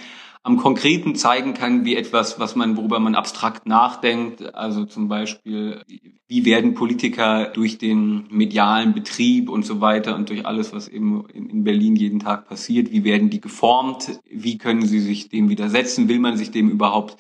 am 0.44 0.58
Konkreten 0.58 1.16
zeigen 1.16 1.54
kann, 1.54 1.84
wie 1.86 1.96
etwas, 1.96 2.40
was 2.40 2.56
man, 2.56 2.78
worüber 2.78 3.00
man 3.00 3.16
abstrakt 3.16 3.68
nachdenkt. 3.68 4.56
Also 4.56 4.86
zum 4.86 5.10
Beispiel, 5.10 5.84
wie 6.28 6.46
werden 6.46 6.74
Politiker 6.74 7.52
durch 7.54 7.78
den 7.78 8.26
medialen 8.30 8.94
Betrieb 8.94 9.50
und 9.50 9.66
so 9.66 9.82
weiter 9.82 10.16
und 10.16 10.30
durch 10.30 10.46
alles, 10.46 10.74
was 10.74 10.88
eben 10.88 11.26
in 11.30 11.64
Berlin 11.64 11.96
jeden 11.96 12.20
Tag 12.20 12.48
passiert, 12.48 12.92
wie 12.92 13.04
werden 13.04 13.30
die 13.30 13.42
geformt? 13.42 14.20
Wie 14.30 14.58
können 14.58 14.86
sie 14.86 15.00
sich 15.00 15.30
dem 15.30 15.50
widersetzen? 15.50 16.10
Will 16.10 16.20
man 16.20 16.38
sich 16.38 16.52
dem 16.52 16.70
überhaupt 16.70 17.18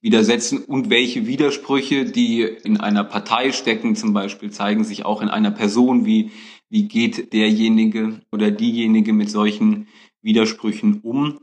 widersetzen? 0.00 0.64
Und 0.64 0.90
welche 0.90 1.26
Widersprüche, 1.26 2.06
die 2.06 2.42
in 2.42 2.80
einer 2.80 3.04
Partei 3.04 3.52
stecken, 3.52 3.94
zum 3.94 4.12
Beispiel, 4.12 4.50
zeigen 4.50 4.84
sich 4.84 5.04
auch 5.04 5.22
in 5.22 5.28
einer 5.28 5.50
Person 5.50 6.06
wie 6.06 6.30
wie 6.70 6.88
geht 6.88 7.32
derjenige 7.32 8.22
oder 8.32 8.50
diejenige 8.50 9.12
mit 9.12 9.30
solchen 9.30 9.88
Widersprüchen 10.22 11.00
um. 11.02 11.40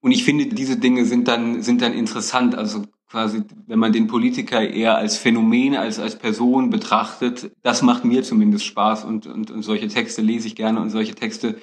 Und 0.00 0.10
ich 0.10 0.24
finde, 0.24 0.46
diese 0.46 0.78
Dinge 0.78 1.04
sind 1.04 1.28
dann, 1.28 1.62
sind 1.62 1.82
dann 1.82 1.92
interessant. 1.92 2.56
Also 2.56 2.84
quasi, 3.08 3.42
wenn 3.66 3.78
man 3.78 3.92
den 3.92 4.06
Politiker 4.06 4.66
eher 4.66 4.96
als 4.96 5.16
Phänomen, 5.18 5.76
als, 5.76 5.98
als 5.98 6.18
Person 6.18 6.70
betrachtet, 6.70 7.52
das 7.62 7.82
macht 7.82 8.04
mir 8.04 8.22
zumindest 8.22 8.64
Spaß 8.64 9.04
und, 9.04 9.26
und, 9.26 9.50
und 9.50 9.62
solche 9.62 9.88
Texte 9.88 10.22
lese 10.22 10.48
ich 10.48 10.56
gerne 10.56 10.80
und 10.80 10.90
solche 10.90 11.14
Texte 11.14 11.60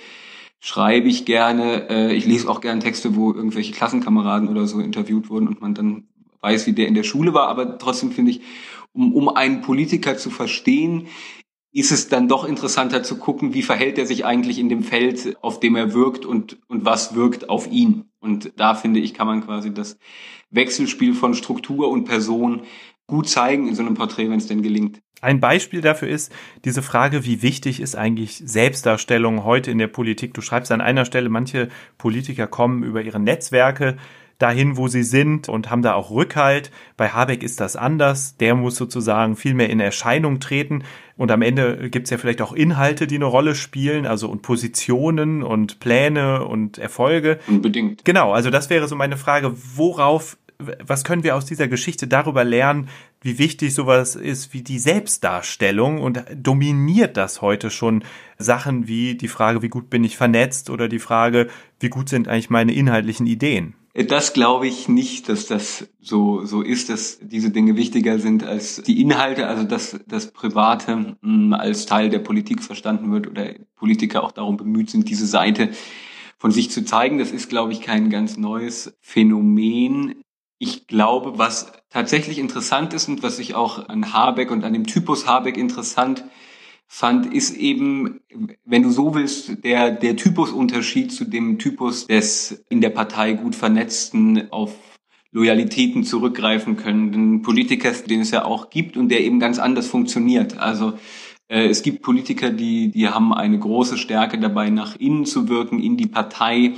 schreibe 0.59 1.09
ich 1.09 1.25
gerne. 1.25 1.89
Äh, 1.89 2.15
ich 2.15 2.25
lese 2.25 2.47
auch 2.47 2.61
gerne 2.61 2.81
Texte, 2.81 3.15
wo 3.15 3.33
irgendwelche 3.33 3.73
Klassenkameraden 3.73 4.47
oder 4.47 4.67
so 4.67 4.79
interviewt 4.79 5.29
wurden 5.29 5.47
und 5.47 5.59
man 5.59 5.73
dann 5.73 6.07
weiß, 6.41 6.67
wie 6.67 6.73
der 6.73 6.87
in 6.87 6.93
der 6.93 7.03
Schule 7.03 7.33
war. 7.33 7.47
Aber 7.47 7.77
trotzdem 7.79 8.11
finde 8.11 8.31
ich, 8.31 8.41
um, 8.93 9.13
um 9.13 9.29
einen 9.29 9.61
Politiker 9.61 10.17
zu 10.17 10.29
verstehen, 10.29 11.07
ist 11.71 11.91
es 11.91 12.07
dann 12.07 12.27
doch 12.27 12.45
interessanter 12.45 13.03
zu 13.03 13.17
gucken, 13.17 13.53
wie 13.53 13.61
verhält 13.61 13.97
er 13.97 14.05
sich 14.05 14.25
eigentlich 14.25 14.59
in 14.59 14.69
dem 14.69 14.83
Feld, 14.83 15.37
auf 15.41 15.59
dem 15.59 15.75
er 15.75 15.93
wirkt 15.93 16.25
und, 16.25 16.57
und 16.67 16.85
was 16.85 17.15
wirkt 17.15 17.49
auf 17.49 17.67
ihn. 17.71 18.05
Und 18.19 18.53
da 18.57 18.73
finde 18.75 18.99
ich, 18.99 19.13
kann 19.13 19.27
man 19.27 19.45
quasi 19.45 19.73
das 19.73 19.97
Wechselspiel 20.49 21.13
von 21.13 21.35
Struktur 21.35 21.89
und 21.89 22.05
Person 22.05 22.63
gut 23.05 23.29
zeigen 23.29 23.67
in 23.67 23.75
so 23.75 23.83
einem 23.83 23.95
Porträt, 23.95 24.29
wenn 24.29 24.39
es 24.39 24.47
denn 24.47 24.61
gelingt. 24.61 25.01
Ein 25.21 25.39
Beispiel 25.39 25.81
dafür 25.81 26.07
ist 26.07 26.31
diese 26.63 26.81
Frage, 26.81 27.25
wie 27.25 27.41
wichtig 27.41 27.81
ist 27.81 27.95
eigentlich 27.95 28.41
Selbstdarstellung 28.45 29.43
heute 29.43 29.69
in 29.69 29.77
der 29.77 29.87
Politik? 29.87 30.33
Du 30.33 30.41
schreibst 30.41 30.71
an 30.71 30.81
einer 30.81 31.05
Stelle, 31.05 31.29
manche 31.29 31.67
Politiker 31.97 32.47
kommen 32.47 32.83
über 32.83 33.01
ihre 33.01 33.19
Netzwerke 33.19 33.97
dahin, 34.39 34.77
wo 34.77 34.87
sie 34.87 35.03
sind 35.03 35.47
und 35.49 35.69
haben 35.69 35.81
da 35.81 35.93
auch 35.93 36.09
Rückhalt. 36.09 36.71
Bei 36.97 37.09
Habeck 37.09 37.43
ist 37.43 37.59
das 37.59 37.75
anders. 37.75 38.37
Der 38.37 38.55
muss 38.55 38.75
sozusagen 38.75 39.35
viel 39.35 39.53
mehr 39.53 39.69
in 39.69 39.79
Erscheinung 39.79 40.39
treten. 40.39 40.83
Und 41.17 41.29
am 41.31 41.41
Ende 41.41 41.89
gibt 41.89 42.05
es 42.07 42.11
ja 42.11 42.17
vielleicht 42.17 42.41
auch 42.41 42.53
Inhalte, 42.53 43.05
die 43.05 43.15
eine 43.15 43.25
Rolle 43.25 43.53
spielen, 43.53 44.05
also 44.05 44.29
und 44.29 44.41
Positionen 44.41 45.43
und 45.43 45.79
Pläne 45.79 46.45
und 46.45 46.77
Erfolge. 46.77 47.39
Unbedingt. 47.47 48.05
Genau, 48.05 48.31
also 48.31 48.49
das 48.49 48.69
wäre 48.69 48.87
so 48.87 48.95
meine 48.95 49.17
Frage, 49.17 49.53
worauf 49.75 50.37
was 50.83 51.05
können 51.05 51.23
wir 51.23 51.37
aus 51.37 51.45
dieser 51.45 51.69
Geschichte 51.69 52.05
darüber 52.07 52.43
lernen, 52.43 52.89
wie 53.21 53.39
wichtig 53.39 53.73
sowas 53.73 54.15
ist 54.15 54.53
wie 54.53 54.61
die 54.61 54.79
Selbstdarstellung 54.79 56.01
und 56.01 56.23
dominiert 56.35 57.15
das 57.15 57.41
heute 57.41 57.69
schon 57.71 58.03
Sachen 58.37 58.87
wie 58.87 59.15
die 59.15 59.29
Frage, 59.29 59.61
wie 59.61 59.69
gut 59.69 59.89
bin 59.89 60.03
ich 60.03 60.17
vernetzt 60.17 60.69
oder 60.69 60.89
die 60.89 60.99
Frage, 60.99 61.47
wie 61.79 61.89
gut 61.89 62.09
sind 62.09 62.27
eigentlich 62.27 62.49
meine 62.49 62.73
inhaltlichen 62.73 63.25
Ideen? 63.25 63.73
Das 63.93 64.33
glaube 64.33 64.67
ich 64.67 64.87
nicht, 64.87 65.29
dass 65.29 65.47
das 65.47 65.89
so, 65.99 66.45
so 66.45 66.61
ist, 66.61 66.89
dass 66.89 67.19
diese 67.21 67.49
Dinge 67.49 67.75
wichtiger 67.75 68.19
sind 68.19 68.43
als 68.43 68.83
die 68.83 69.01
Inhalte, 69.01 69.47
also 69.47 69.63
dass 69.63 69.99
das 70.07 70.31
Private 70.31 71.17
hm, 71.21 71.53
als 71.53 71.85
Teil 71.87 72.09
der 72.09 72.19
Politik 72.19 72.61
verstanden 72.61 73.11
wird 73.11 73.27
oder 73.27 73.55
Politiker 73.75 74.23
auch 74.23 74.31
darum 74.31 74.57
bemüht 74.57 74.91
sind, 74.91 75.09
diese 75.09 75.25
Seite 75.25 75.71
von 76.37 76.51
sich 76.51 76.69
zu 76.69 76.85
zeigen. 76.85 77.17
Das 77.17 77.31
ist, 77.31 77.49
glaube 77.49 77.73
ich, 77.73 77.81
kein 77.81 78.09
ganz 78.09 78.37
neues 78.37 78.95
Phänomen. 79.01 80.21
Ich 80.59 80.85
glaube, 80.87 81.37
was 81.37 81.71
tatsächlich 81.89 82.37
interessant 82.37 82.93
ist 82.93 83.09
und 83.09 83.23
was 83.23 83.39
ich 83.39 83.55
auch 83.55 83.89
an 83.89 84.13
Habeck 84.13 84.51
und 84.51 84.63
an 84.63 84.73
dem 84.73 84.85
Typus 84.85 85.25
Habeck 85.25 85.57
interessant 85.57 86.23
fand, 86.91 87.31
ist 87.31 87.55
eben, 87.55 88.19
wenn 88.65 88.81
du 88.81 88.89
so 88.89 89.13
willst, 89.13 89.63
der, 89.63 89.91
der 89.91 90.15
Typusunterschied 90.15 91.11
zu 91.11 91.23
dem 91.23 91.59
Typus 91.59 92.07
des 92.07 92.65
in 92.67 92.81
der 92.81 92.89
Partei 92.89 93.33
gut 93.33 93.55
vernetzten, 93.55 94.51
auf 94.51 94.75
Loyalitäten 95.31 96.03
zurückgreifen 96.03 96.77
können 96.77 97.43
Politikers, 97.43 98.03
den 98.05 98.21
es 98.21 98.31
ja 98.31 98.43
auch 98.43 98.71
gibt 98.71 98.97
und 98.97 99.09
der 99.09 99.21
eben 99.21 99.39
ganz 99.39 99.59
anders 99.59 99.85
funktioniert. 99.85 100.57
Also 100.57 100.93
äh, 101.47 101.67
es 101.67 101.83
gibt 101.83 102.01
Politiker, 102.01 102.49
die, 102.49 102.89
die 102.89 103.07
haben 103.07 103.33
eine 103.33 103.59
große 103.59 103.99
Stärke 103.99 104.39
dabei, 104.39 104.71
nach 104.71 104.95
innen 104.95 105.25
zu 105.25 105.47
wirken, 105.47 105.79
in 105.79 105.95
die 105.95 106.07
Partei, 106.07 106.73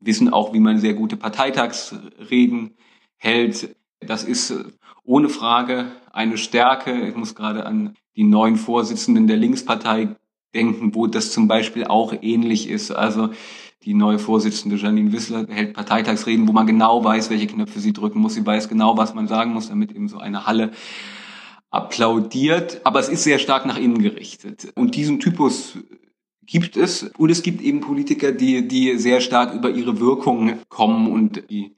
wissen 0.00 0.32
auch, 0.32 0.52
wie 0.54 0.60
man 0.60 0.80
sehr 0.80 0.94
gute 0.94 1.16
Parteitagsreden 1.16 2.74
hält. 3.16 3.76
Das 4.00 4.24
ist 4.24 4.52
ohne 5.04 5.28
Frage 5.28 5.92
eine 6.12 6.36
Stärke. 6.36 7.06
Ich 7.06 7.14
muss 7.14 7.36
gerade 7.36 7.64
an 7.64 7.94
die 8.16 8.24
neuen 8.24 8.56
Vorsitzenden 8.56 9.26
der 9.26 9.36
Linkspartei 9.36 10.16
denken, 10.54 10.94
wo 10.94 11.06
das 11.06 11.32
zum 11.32 11.48
Beispiel 11.48 11.84
auch 11.84 12.14
ähnlich 12.22 12.68
ist. 12.68 12.90
Also 12.90 13.30
die 13.82 13.94
neue 13.94 14.18
Vorsitzende 14.18 14.76
Janine 14.76 15.12
Wissler 15.12 15.46
hält 15.48 15.74
Parteitagsreden, 15.74 16.48
wo 16.48 16.52
man 16.52 16.66
genau 16.66 17.04
weiß, 17.04 17.30
welche 17.30 17.46
Knöpfe 17.46 17.78
sie 17.78 17.92
drücken 17.92 18.20
muss. 18.20 18.34
Sie 18.34 18.44
weiß 18.44 18.68
genau, 18.68 18.96
was 18.96 19.14
man 19.14 19.28
sagen 19.28 19.52
muss, 19.52 19.68
damit 19.68 19.92
eben 19.92 20.08
so 20.08 20.18
eine 20.18 20.46
Halle 20.46 20.72
applaudiert. 21.70 22.80
Aber 22.84 22.98
es 22.98 23.08
ist 23.08 23.22
sehr 23.22 23.38
stark 23.38 23.66
nach 23.66 23.78
innen 23.78 24.02
gerichtet. 24.02 24.72
Und 24.74 24.96
diesen 24.96 25.20
Typus 25.20 25.78
gibt 26.42 26.76
es. 26.76 27.04
Und 27.18 27.30
es 27.30 27.42
gibt 27.42 27.60
eben 27.60 27.80
Politiker, 27.80 28.32
die, 28.32 28.66
die 28.66 28.98
sehr 28.98 29.20
stark 29.20 29.54
über 29.54 29.70
ihre 29.70 30.00
Wirkung 30.00 30.54
kommen 30.68 31.12
und 31.12 31.48
die 31.50 31.75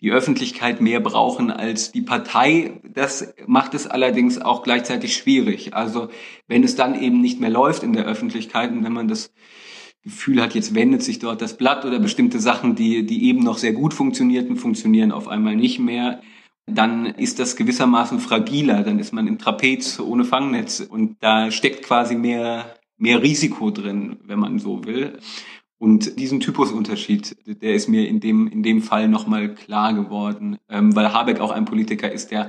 die 0.00 0.10
Öffentlichkeit 0.10 0.80
mehr 0.80 1.00
brauchen 1.00 1.50
als 1.50 1.92
die 1.92 2.02
Partei. 2.02 2.80
Das 2.84 3.34
macht 3.46 3.74
es 3.74 3.86
allerdings 3.86 4.40
auch 4.40 4.62
gleichzeitig 4.62 5.16
schwierig. 5.16 5.74
Also 5.74 6.08
wenn 6.46 6.64
es 6.64 6.76
dann 6.76 7.00
eben 7.00 7.20
nicht 7.20 7.40
mehr 7.40 7.50
läuft 7.50 7.82
in 7.82 7.92
der 7.92 8.04
Öffentlichkeit 8.04 8.70
und 8.72 8.84
wenn 8.84 8.92
man 8.92 9.08
das 9.08 9.32
Gefühl 10.02 10.42
hat, 10.42 10.54
jetzt 10.54 10.74
wendet 10.74 11.02
sich 11.02 11.18
dort 11.18 11.40
das 11.40 11.56
Blatt 11.56 11.86
oder 11.86 11.98
bestimmte 11.98 12.38
Sachen, 12.38 12.74
die, 12.74 13.06
die 13.06 13.24
eben 13.24 13.40
noch 13.40 13.56
sehr 13.56 13.72
gut 13.72 13.94
funktionierten, 13.94 14.56
funktionieren 14.56 15.12
auf 15.12 15.28
einmal 15.28 15.56
nicht 15.56 15.78
mehr, 15.78 16.20
dann 16.66 17.06
ist 17.06 17.38
das 17.38 17.56
gewissermaßen 17.56 18.20
fragiler. 18.20 18.82
Dann 18.82 18.98
ist 18.98 19.12
man 19.12 19.26
im 19.26 19.38
Trapez 19.38 19.98
ohne 20.00 20.24
Fangnetz 20.24 20.80
und 20.80 21.16
da 21.20 21.50
steckt 21.50 21.82
quasi 21.82 22.16
mehr, 22.16 22.74
mehr 22.98 23.22
Risiko 23.22 23.70
drin, 23.70 24.18
wenn 24.24 24.38
man 24.38 24.58
so 24.58 24.84
will. 24.84 25.18
Und 25.78 26.18
diesen 26.18 26.40
Typusunterschied, 26.40 27.36
der 27.62 27.74
ist 27.74 27.88
mir 27.88 28.08
in 28.08 28.20
dem, 28.20 28.46
in 28.48 28.62
dem 28.62 28.80
Fall 28.80 29.08
nochmal 29.08 29.54
klar 29.54 29.92
geworden, 29.92 30.56
ähm, 30.68 30.94
weil 30.94 31.12
Habeck 31.12 31.40
auch 31.40 31.50
ein 31.50 31.64
Politiker 31.64 32.10
ist, 32.10 32.30
der 32.30 32.48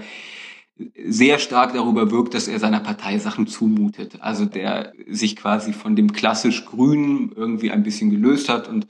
sehr 1.06 1.40
stark 1.40 1.74
darüber 1.74 2.12
wirkt, 2.12 2.34
dass 2.34 2.48
er 2.48 2.60
seiner 2.60 2.82
Partei 2.82 3.18
Sachen 3.18 3.48
zumutet. 3.48 4.22
Also 4.22 4.46
der 4.46 4.94
sich 5.08 5.36
quasi 5.36 5.74
von 5.74 5.96
dem 5.96 6.12
klassisch 6.12 6.66
Grünen 6.66 7.32
irgendwie 7.36 7.72
ein 7.72 7.84
bisschen 7.84 8.10
gelöst 8.10 8.50
hat 8.50 8.68
und 8.68 8.88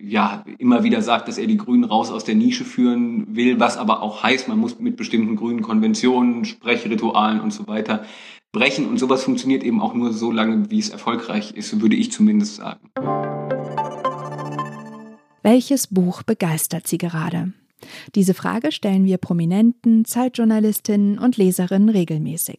ja, 0.00 0.44
immer 0.58 0.84
wieder 0.84 1.02
sagt, 1.02 1.26
dass 1.26 1.38
er 1.38 1.48
die 1.48 1.56
Grünen 1.56 1.82
raus 1.82 2.12
aus 2.12 2.22
der 2.22 2.36
Nische 2.36 2.64
führen 2.64 3.34
will, 3.34 3.58
was 3.58 3.76
aber 3.76 4.00
auch 4.00 4.22
heißt, 4.22 4.46
man 4.46 4.58
muss 4.58 4.78
mit 4.78 4.96
bestimmten 4.96 5.34
grünen 5.34 5.60
Konventionen, 5.60 6.44
Sprechritualen 6.44 7.40
und 7.40 7.52
so 7.52 7.66
weiter 7.66 8.04
brechen. 8.52 8.86
Und 8.86 8.98
sowas 8.98 9.24
funktioniert 9.24 9.64
eben 9.64 9.80
auch 9.80 9.94
nur 9.94 10.12
so 10.12 10.30
lange, 10.30 10.70
wie 10.70 10.78
es 10.78 10.90
erfolgreich 10.90 11.52
ist, 11.52 11.80
würde 11.80 11.96
ich 11.96 12.12
zumindest 12.12 12.56
sagen. 12.56 13.47
Welches 15.42 15.86
Buch 15.86 16.22
begeistert 16.22 16.88
Sie 16.88 16.98
gerade? 16.98 17.52
Diese 18.14 18.34
Frage 18.34 18.72
stellen 18.72 19.04
wir 19.04 19.18
Prominenten, 19.18 20.04
Zeitjournalistinnen 20.04 21.18
und 21.18 21.36
Leserinnen 21.36 21.88
regelmäßig. 21.88 22.58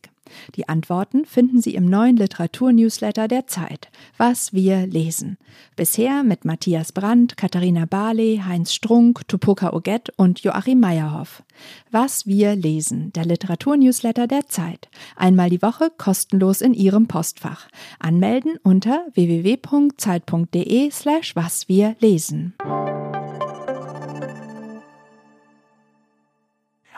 Die 0.56 0.68
Antworten 0.70 1.26
finden 1.26 1.62
Sie 1.62 1.76
im 1.76 1.86
neuen 1.86 2.18
Literaturnewsletter 2.18 3.28
der 3.28 3.48
Zeit, 3.48 3.90
Was 4.18 4.54
wir 4.54 4.88
lesen. 4.88 5.38
Bisher 5.76 6.24
mit 6.24 6.46
Matthias 6.46 6.92
Brandt, 6.92 7.38
Katharina 7.38 7.86
Barley, 7.86 8.42
Heinz 8.46 8.74
Strunk, 8.74 9.28
Tupoka 9.28 9.74
Oget 9.74 10.10
und 10.18 10.42
Joachim 10.42 10.80
Meyerhoff. 10.80 11.44
Was 11.92 12.26
wir 12.26 12.56
lesen, 12.56 13.12
der 13.14 13.26
Literaturnewsletter 13.26 14.28
der 14.28 14.48
Zeit. 14.48 14.90
Einmal 15.16 15.50
die 15.50 15.62
Woche 15.62 15.92
kostenlos 15.98 16.62
in 16.62 16.74
Ihrem 16.74 17.08
Postfach. 17.08 17.68
Anmelden 18.00 18.58
unter 18.64 19.06
www.zeit.de 19.14 20.92
slash 20.92 21.36
was 21.36 21.68
wir 21.68 21.96
lesen. 22.00 22.54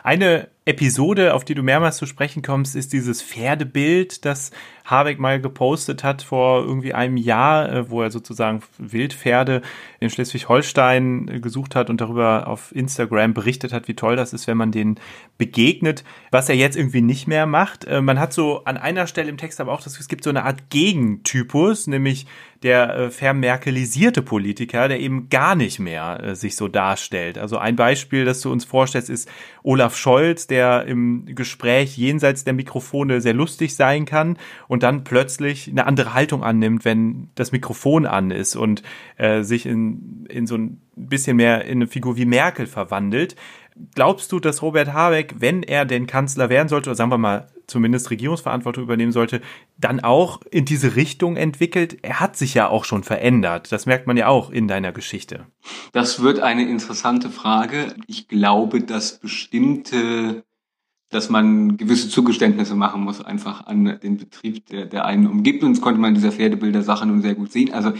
Eine 0.02 0.48
Episode, 0.64 1.34
auf 1.34 1.44
die 1.44 1.54
du 1.54 1.62
mehrmals 1.62 1.96
zu 1.96 2.06
sprechen 2.06 2.42
kommst, 2.42 2.76
ist 2.76 2.92
dieses 2.92 3.22
Pferdebild, 3.22 4.24
das 4.24 4.52
Habeck 4.84 5.18
mal 5.18 5.40
gepostet 5.40 6.02
hat 6.04 6.22
vor 6.22 6.60
irgendwie 6.60 6.94
einem 6.94 7.16
Jahr, 7.16 7.70
äh, 7.70 7.90
wo 7.90 8.02
er 8.02 8.10
sozusagen 8.10 8.62
Wildpferde 8.78 9.62
in 10.00 10.10
Schleswig-Holstein 10.10 11.28
äh, 11.28 11.40
gesucht 11.40 11.74
hat 11.74 11.90
und 11.90 12.00
darüber 12.00 12.48
auf 12.48 12.74
Instagram 12.74 13.34
berichtet 13.34 13.72
hat, 13.72 13.88
wie 13.88 13.94
toll 13.94 14.16
das 14.16 14.32
ist, 14.32 14.46
wenn 14.46 14.56
man 14.56 14.72
denen 14.72 14.98
begegnet, 15.38 16.04
was 16.30 16.48
er 16.48 16.56
jetzt 16.56 16.76
irgendwie 16.76 17.02
nicht 17.02 17.28
mehr 17.28 17.46
macht. 17.46 17.84
Äh, 17.84 18.02
man 18.02 18.18
hat 18.18 18.32
so 18.32 18.64
an 18.64 18.76
einer 18.76 19.06
Stelle 19.06 19.30
im 19.30 19.38
Text 19.38 19.60
aber 19.60 19.72
auch 19.72 19.82
das, 19.82 19.98
es 19.98 20.08
gibt 20.08 20.24
so 20.24 20.30
eine 20.30 20.44
Art 20.44 20.70
Gegentypus, 20.70 21.86
nämlich 21.86 22.26
der 22.62 23.10
vermerkelisierte 23.10 24.22
Politiker, 24.22 24.86
der 24.86 25.00
eben 25.00 25.28
gar 25.28 25.56
nicht 25.56 25.80
mehr 25.80 26.36
sich 26.36 26.54
so 26.54 26.68
darstellt. 26.68 27.36
Also 27.36 27.58
ein 27.58 27.74
Beispiel, 27.74 28.24
das 28.24 28.40
du 28.40 28.52
uns 28.52 28.64
vorstellst, 28.64 29.10
ist 29.10 29.28
Olaf 29.64 29.96
Scholz, 29.96 30.46
der 30.46 30.86
im 30.86 31.26
Gespräch 31.26 31.96
jenseits 31.96 32.44
der 32.44 32.52
Mikrofone 32.52 33.20
sehr 33.20 33.34
lustig 33.34 33.74
sein 33.74 34.04
kann 34.04 34.38
und 34.72 34.82
dann 34.82 35.04
plötzlich 35.04 35.68
eine 35.68 35.86
andere 35.86 36.14
Haltung 36.14 36.42
annimmt, 36.42 36.86
wenn 36.86 37.28
das 37.34 37.52
Mikrofon 37.52 38.06
an 38.06 38.30
ist 38.30 38.56
und 38.56 38.82
äh, 39.18 39.42
sich 39.42 39.66
in, 39.66 40.24
in 40.30 40.46
so 40.46 40.56
ein 40.56 40.80
bisschen 40.96 41.36
mehr 41.36 41.66
in 41.66 41.72
eine 41.72 41.86
Figur 41.86 42.16
wie 42.16 42.24
Merkel 42.24 42.66
verwandelt. 42.66 43.36
Glaubst 43.94 44.32
du, 44.32 44.40
dass 44.40 44.62
Robert 44.62 44.94
Habeck, 44.94 45.34
wenn 45.40 45.62
er 45.62 45.84
den 45.84 46.06
Kanzler 46.06 46.48
werden 46.48 46.68
sollte, 46.68 46.88
oder 46.88 46.94
sagen 46.94 47.10
wir 47.10 47.18
mal 47.18 47.48
zumindest 47.66 48.08
Regierungsverantwortung 48.10 48.84
übernehmen 48.84 49.12
sollte, 49.12 49.42
dann 49.76 50.00
auch 50.00 50.40
in 50.50 50.64
diese 50.64 50.96
Richtung 50.96 51.36
entwickelt? 51.36 51.98
Er 52.00 52.20
hat 52.20 52.38
sich 52.38 52.54
ja 52.54 52.70
auch 52.70 52.86
schon 52.86 53.04
verändert. 53.04 53.72
Das 53.72 53.84
merkt 53.84 54.06
man 54.06 54.16
ja 54.16 54.28
auch 54.28 54.48
in 54.48 54.68
deiner 54.68 54.92
Geschichte. 54.92 55.44
Das 55.92 56.22
wird 56.22 56.40
eine 56.40 56.66
interessante 56.66 57.28
Frage. 57.28 57.94
Ich 58.06 58.26
glaube, 58.26 58.80
dass 58.80 59.18
bestimmte 59.18 60.44
dass 61.12 61.30
man 61.30 61.76
gewisse 61.76 62.08
Zugeständnisse 62.08 62.74
machen 62.74 63.02
muss, 63.04 63.20
einfach 63.20 63.66
an 63.66 63.98
den 64.02 64.16
Betrieb, 64.16 64.66
der, 64.66 64.86
der 64.86 65.04
einen 65.04 65.26
umgibt. 65.26 65.62
Und 65.62 65.72
das 65.72 65.80
konnte 65.80 66.00
man 66.00 66.08
in 66.08 66.14
dieser 66.14 66.32
Pferdebilder-Sache 66.32 67.06
nun 67.06 67.22
sehr 67.22 67.34
gut 67.34 67.52
sehen. 67.52 67.72
Also 67.72 67.92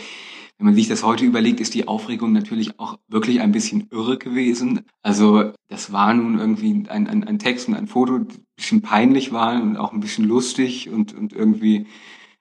wenn 0.59 0.67
man 0.67 0.75
sich 0.75 0.89
das 0.89 1.03
heute 1.03 1.25
überlegt, 1.25 1.61
ist 1.61 1.75
die 1.75 1.89
Aufregung 1.89 2.33
natürlich 2.33 2.79
auch 2.79 2.99
wirklich 3.09 3.41
ein 3.41 3.53
bisschen 3.53 3.89
irre 3.91 4.17
gewesen. 4.17 4.81
Also 5.03 5.53
das 5.69 5.93
war 5.93 6.15
nun 6.15 6.39
irgendwie 6.39 6.85
ein, 6.89 7.09
ein, 7.09 7.25
ein 7.25 7.39
Text 7.39 7.69
und 7.69 7.75
ein 7.75 7.87
Foto, 7.87 8.17
ein 8.17 8.29
bisschen 8.57 8.81
peinlich 8.81 9.33
war 9.33 9.61
und 9.61 9.77
auch 9.77 9.93
ein 9.93 10.01
bisschen 10.01 10.25
lustig 10.25 10.89
und, 10.89 11.15
und 11.15 11.33
irgendwie 11.33 11.87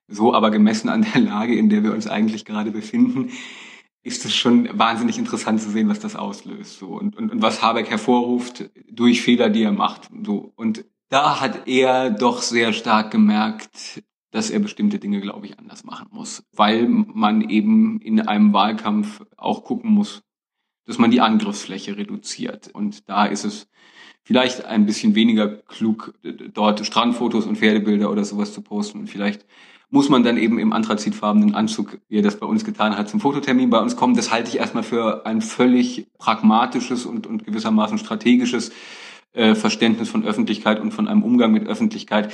so, 0.08 0.34
aber 0.34 0.52
gemessen 0.52 0.90
an 0.90 1.06
der 1.14 1.22
Lage, 1.22 1.56
in 1.56 1.70
der 1.70 1.84
wir 1.84 1.94
uns 1.94 2.08
eigentlich 2.08 2.46
gerade 2.46 2.72
befinden, 2.72 3.32
ist 4.04 4.26
es 4.26 4.36
schon 4.36 4.68
wahnsinnig 4.78 5.18
interessant 5.18 5.62
zu 5.62 5.70
sehen, 5.70 5.90
was 5.90 6.00
das 6.00 6.16
auslöst. 6.16 6.80
So 6.80 6.88
und, 6.88 7.16
und, 7.16 7.32
und 7.32 7.42
was 7.42 7.62
Habeck 7.62 7.90
hervorruft 7.90 8.70
durch 8.90 9.22
Fehler, 9.22 9.50
die 9.50 9.64
er 9.64 9.72
macht. 9.72 10.10
So 10.24 10.54
und 10.56 10.86
da 11.10 11.42
hat 11.42 11.68
er 11.68 12.10
doch 12.10 12.42
sehr 12.42 12.74
stark 12.74 13.12
gemerkt, 13.12 14.04
dass 14.32 14.50
er 14.50 14.60
bestimmte 14.60 14.98
Dinge, 14.98 15.20
glaube 15.20 15.46
ich, 15.46 15.60
anders 15.60 15.84
machen 15.84 16.08
muss, 16.12 16.44
weil 16.54 16.88
man 16.88 17.42
eben 17.50 18.00
in 18.00 18.22
einem 18.22 18.54
Wahlkampf 18.54 19.22
auch 19.36 19.66
gucken 19.66 19.92
muss, 19.92 20.24
dass 20.86 20.98
man 20.98 21.12
die 21.12 21.22
Angriffsfläche 21.22 21.98
reduziert. 21.98 22.70
Und 22.74 23.10
da 23.10 23.26
ist 23.26 23.44
es 23.44 23.68
vielleicht 24.24 24.66
ein 24.66 24.86
bisschen 24.86 25.16
weniger 25.16 25.50
klug, 25.50 26.14
dort 26.54 26.86
Strandfotos 26.86 27.46
und 27.46 27.58
Pferdebilder 27.58 28.10
oder 28.10 28.24
sowas 28.24 28.54
zu 28.54 28.62
posten. 28.62 29.00
Und 29.00 29.08
vielleicht 29.08 29.46
muss 29.92 30.08
man 30.08 30.24
dann 30.24 30.38
eben 30.38 30.58
im 30.58 30.72
anthrazitfarbenen 30.72 31.54
Anzug, 31.54 32.00
wie 32.08 32.18
er 32.18 32.22
das 32.24 32.40
bei 32.40 32.46
uns 32.46 32.64
getan 32.64 32.98
hat, 32.98 33.10
zum 33.10 33.20
Fototermin 33.20 33.70
bei 33.70 33.80
uns 33.80 33.98
kommen. 33.98 34.16
Das 34.16 34.32
halte 34.32 34.50
ich 34.50 34.58
erstmal 34.58 34.84
für 34.84 35.26
ein 35.26 35.42
völlig 35.42 36.08
pragmatisches 36.18 37.06
und, 37.06 37.28
und 37.28 37.46
gewissermaßen 37.46 37.98
strategisches 37.98 38.72
äh, 39.34 39.54
Verständnis 39.54 40.10
von 40.10 40.24
Öffentlichkeit 40.26 40.80
und 40.80 40.94
von 40.94 41.10
einem 41.10 41.24
Umgang 41.24 41.52
mit 41.52 41.68
Öffentlichkeit. 41.68 42.34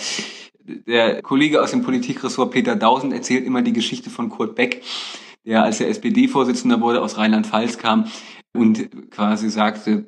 Der 0.60 1.24
Kollege 1.24 1.62
aus 1.64 1.72
dem 1.72 1.82
Politikressort 1.82 2.52
Peter 2.52 2.76
Dausen 2.76 3.12
erzählt 3.12 3.44
immer 3.44 3.64
die 3.64 3.74
Geschichte 3.74 4.12
von 4.12 4.30
Kurt 4.30 4.54
Beck, 4.54 4.84
der 5.44 5.64
als 5.64 5.80
der 5.80 5.90
SPD-Vorsitzender 5.90 6.80
wurde 6.80 7.02
aus 7.02 7.18
Rheinland-Pfalz 7.18 7.80
kam 7.80 8.06
und 8.54 9.10
quasi 9.10 9.50
sagte, 9.50 10.06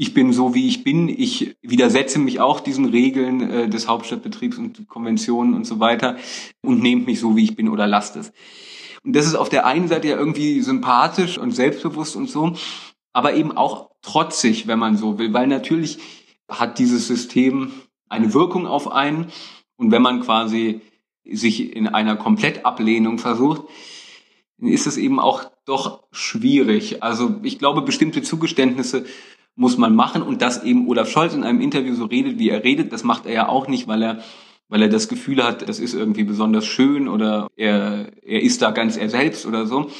ich 0.00 0.14
bin 0.14 0.32
so, 0.32 0.54
wie 0.54 0.66
ich 0.66 0.82
bin. 0.82 1.10
Ich 1.10 1.58
widersetze 1.60 2.18
mich 2.18 2.40
auch 2.40 2.60
diesen 2.60 2.86
Regeln 2.86 3.42
äh, 3.42 3.68
des 3.68 3.86
Hauptstadtbetriebs 3.86 4.56
und 4.56 4.88
Konventionen 4.88 5.52
und 5.52 5.66
so 5.66 5.78
weiter 5.78 6.16
und 6.62 6.80
nehmt 6.80 7.06
mich 7.06 7.20
so, 7.20 7.36
wie 7.36 7.44
ich 7.44 7.54
bin 7.54 7.68
oder 7.68 7.86
lasst 7.86 8.16
es. 8.16 8.32
Und 9.04 9.14
das 9.14 9.26
ist 9.26 9.34
auf 9.34 9.50
der 9.50 9.66
einen 9.66 9.88
Seite 9.88 10.08
ja 10.08 10.16
irgendwie 10.16 10.62
sympathisch 10.62 11.36
und 11.36 11.50
selbstbewusst 11.50 12.16
und 12.16 12.30
so, 12.30 12.54
aber 13.12 13.34
eben 13.34 13.54
auch 13.54 13.90
trotzig, 14.00 14.66
wenn 14.66 14.78
man 14.78 14.96
so 14.96 15.18
will, 15.18 15.34
weil 15.34 15.46
natürlich 15.46 15.98
hat 16.48 16.78
dieses 16.78 17.06
System 17.06 17.70
eine 18.08 18.32
Wirkung 18.32 18.66
auf 18.66 18.90
einen 18.90 19.26
und 19.76 19.90
wenn 19.90 20.00
man 20.00 20.22
quasi 20.22 20.80
sich 21.30 21.76
in 21.76 21.86
einer 21.86 22.16
Komplettablehnung 22.16 23.18
versucht, 23.18 23.64
ist 24.56 24.86
es 24.86 24.96
eben 24.96 25.20
auch 25.20 25.44
doch 25.66 26.04
schwierig. 26.10 27.02
Also 27.02 27.36
ich 27.42 27.58
glaube, 27.58 27.82
bestimmte 27.82 28.22
Zugeständnisse 28.22 29.04
muss 29.56 29.78
man 29.78 29.94
machen 29.94 30.22
und 30.22 30.42
dass 30.42 30.62
eben 30.62 30.88
Olaf 30.88 31.10
Scholz 31.10 31.34
in 31.34 31.44
einem 31.44 31.60
Interview 31.60 31.94
so 31.94 32.04
redet, 32.04 32.38
wie 32.38 32.50
er 32.50 32.64
redet, 32.64 32.92
das 32.92 33.04
macht 33.04 33.26
er 33.26 33.32
ja 33.32 33.48
auch 33.48 33.68
nicht, 33.68 33.88
weil 33.88 34.02
er 34.02 34.22
weil 34.70 34.82
er 34.82 34.88
das 34.88 35.08
Gefühl 35.08 35.42
hat, 35.42 35.68
das 35.68 35.80
ist 35.80 35.94
irgendwie 35.94 36.22
besonders 36.24 36.64
schön 36.64 37.08
oder 37.08 37.48
er, 37.56 38.12
er 38.22 38.40
ist 38.40 38.62
da 38.62 38.70
ganz 38.70 38.96
er 38.96 39.10
selbst 39.10 39.44
oder 39.44 39.66
so, 39.66 39.90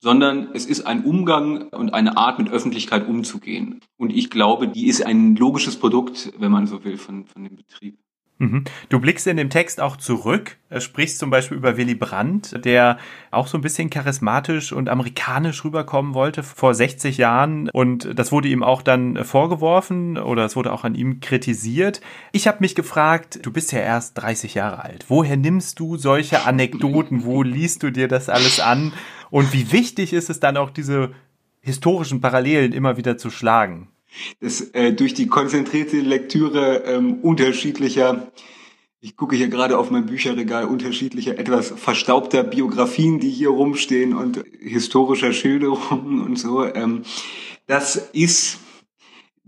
sondern 0.00 0.50
es 0.52 0.66
ist 0.66 0.86
ein 0.86 1.04
Umgang 1.04 1.68
und 1.70 1.94
eine 1.94 2.16
Art, 2.16 2.38
mit 2.38 2.50
Öffentlichkeit 2.50 3.08
umzugehen. 3.08 3.80
Und 3.96 4.14
ich 4.14 4.30
glaube, 4.30 4.68
die 4.68 4.86
ist 4.86 5.04
ein 5.04 5.34
logisches 5.34 5.76
Produkt, 5.76 6.32
wenn 6.38 6.52
man 6.52 6.66
so 6.66 6.84
will, 6.84 6.98
von, 6.98 7.24
von 7.24 7.42
dem 7.42 7.56
Betrieb. 7.56 7.98
Mhm. 8.38 8.64
Du 8.88 9.00
blickst 9.00 9.26
in 9.26 9.36
dem 9.36 9.50
Text 9.50 9.80
auch 9.80 9.96
zurück, 9.96 10.58
sprichst 10.78 11.18
zum 11.18 11.28
Beispiel 11.28 11.56
über 11.56 11.76
Willy 11.76 11.96
Brandt, 11.96 12.64
der 12.64 12.98
auch 13.32 13.48
so 13.48 13.58
ein 13.58 13.62
bisschen 13.62 13.90
charismatisch 13.90 14.72
und 14.72 14.88
amerikanisch 14.88 15.64
rüberkommen 15.64 16.14
wollte 16.14 16.44
vor 16.44 16.72
60 16.72 17.18
Jahren 17.18 17.68
und 17.70 18.16
das 18.16 18.30
wurde 18.30 18.46
ihm 18.46 18.62
auch 18.62 18.82
dann 18.82 19.24
vorgeworfen 19.24 20.18
oder 20.18 20.44
es 20.44 20.54
wurde 20.54 20.72
auch 20.72 20.84
an 20.84 20.94
ihm 20.94 21.18
kritisiert. 21.18 22.00
Ich 22.30 22.46
habe 22.46 22.58
mich 22.60 22.76
gefragt, 22.76 23.40
du 23.42 23.52
bist 23.52 23.72
ja 23.72 23.80
erst 23.80 24.16
30 24.18 24.54
Jahre 24.54 24.84
alt, 24.84 25.06
woher 25.08 25.36
nimmst 25.36 25.80
du 25.80 25.96
solche 25.96 26.46
Anekdoten, 26.46 27.24
wo 27.24 27.42
liest 27.42 27.82
du 27.82 27.90
dir 27.90 28.06
das 28.06 28.28
alles 28.28 28.60
an 28.60 28.92
und 29.30 29.52
wie 29.52 29.72
wichtig 29.72 30.12
ist 30.12 30.30
es 30.30 30.38
dann 30.38 30.56
auch 30.56 30.70
diese 30.70 31.10
historischen 31.60 32.20
Parallelen 32.20 32.72
immer 32.72 32.96
wieder 32.96 33.18
zu 33.18 33.30
schlagen? 33.30 33.88
Das 34.40 34.60
äh, 34.72 34.92
durch 34.92 35.14
die 35.14 35.26
konzentrierte 35.26 36.00
Lektüre 36.00 36.84
ähm, 36.84 37.20
unterschiedlicher, 37.22 38.32
ich 39.00 39.16
gucke 39.16 39.36
hier 39.36 39.48
gerade 39.48 39.78
auf 39.78 39.90
mein 39.90 40.06
Bücherregal, 40.06 40.64
unterschiedlicher, 40.64 41.38
etwas 41.38 41.68
verstaubter 41.76 42.42
Biografien, 42.42 43.20
die 43.20 43.30
hier 43.30 43.50
rumstehen 43.50 44.14
und 44.14 44.44
historischer 44.60 45.32
Schilderungen 45.32 46.20
und 46.20 46.36
so. 46.36 46.64
Ähm, 46.64 47.02
das 47.66 47.96
ist 48.12 48.58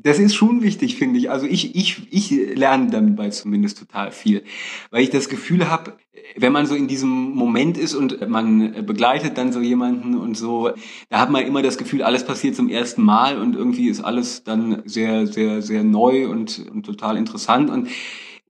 das 0.02 0.18
ist 0.18 0.34
schon 0.34 0.62
wichtig, 0.62 0.96
finde 0.96 1.18
ich. 1.18 1.30
Also 1.30 1.46
ich, 1.46 1.74
ich, 1.74 2.06
ich 2.10 2.56
lerne 2.56 2.90
dabei 2.90 3.30
zumindest 3.30 3.78
total 3.78 4.12
viel, 4.12 4.44
weil 4.90 5.02
ich 5.02 5.10
das 5.10 5.28
Gefühl 5.28 5.68
habe, 5.68 5.96
wenn 6.36 6.52
man 6.52 6.66
so 6.66 6.74
in 6.74 6.88
diesem 6.88 7.34
Moment 7.34 7.76
ist 7.76 7.94
und 7.94 8.28
man 8.28 8.86
begleitet 8.86 9.36
dann 9.36 9.52
so 9.52 9.60
jemanden 9.60 10.16
und 10.16 10.36
so, 10.36 10.70
da 11.08 11.20
hat 11.20 11.30
man 11.30 11.46
immer 11.46 11.62
das 11.62 11.78
Gefühl, 11.78 12.02
alles 12.02 12.24
passiert 12.24 12.56
zum 12.56 12.68
ersten 12.68 13.02
Mal 13.02 13.38
und 13.38 13.56
irgendwie 13.56 13.88
ist 13.88 14.00
alles 14.00 14.44
dann 14.44 14.82
sehr, 14.84 15.26
sehr, 15.26 15.62
sehr 15.62 15.84
neu 15.84 16.28
und, 16.28 16.66
und 16.70 16.84
total 16.86 17.16
interessant 17.16 17.70
und 17.70 17.88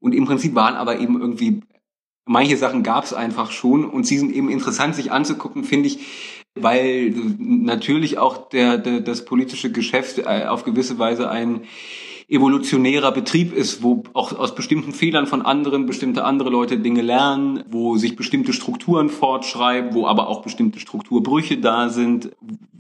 und 0.03 0.15
im 0.15 0.25
Prinzip 0.25 0.55
waren 0.55 0.77
aber 0.77 0.99
eben 0.99 1.21
irgendwie 1.21 1.61
manche 2.25 2.57
Sachen 2.57 2.83
gab 2.83 3.05
es 3.05 3.13
einfach 3.13 3.51
schon 3.51 3.85
und 3.85 4.07
sie 4.07 4.19
sind 4.19 4.33
eben 4.33 4.49
interessant 4.49 4.95
sich 4.95 5.13
anzugucken, 5.13 5.65
finde 5.65 5.89
ich 5.89 6.40
weil 6.55 7.11
natürlich 7.39 8.19
auch 8.19 8.49
der, 8.49 8.79
der, 8.79 9.01
das 9.01 9.25
politische 9.25 9.71
Geschäft 9.71 10.19
äh, 10.19 10.47
auf 10.47 10.65
gewisse 10.65 10.99
Weise 10.99 11.31
ein 11.31 11.63
evolutionärer 12.31 13.11
Betrieb 13.11 13.53
ist, 13.53 13.83
wo 13.83 14.05
auch 14.13 14.33
aus 14.33 14.55
bestimmten 14.55 14.93
Fehlern 14.93 15.27
von 15.27 15.43
anderen 15.43 15.87
bestimmte 15.87 16.25
andere 16.25 16.49
Leute 16.49 16.79
Dinge 16.79 17.03
lernen, 17.03 17.65
wo 17.69 17.97
sich 17.97 18.15
bestimmte 18.15 18.53
Strukturen 18.53 19.11
fortschreiben, 19.11 19.95
wo 19.95 20.07
aber 20.07 20.29
auch 20.29 20.43
bestimmte 20.43 20.79
Strukturbrüche 20.79 21.59
da 21.59 21.89
sind, 21.89 22.31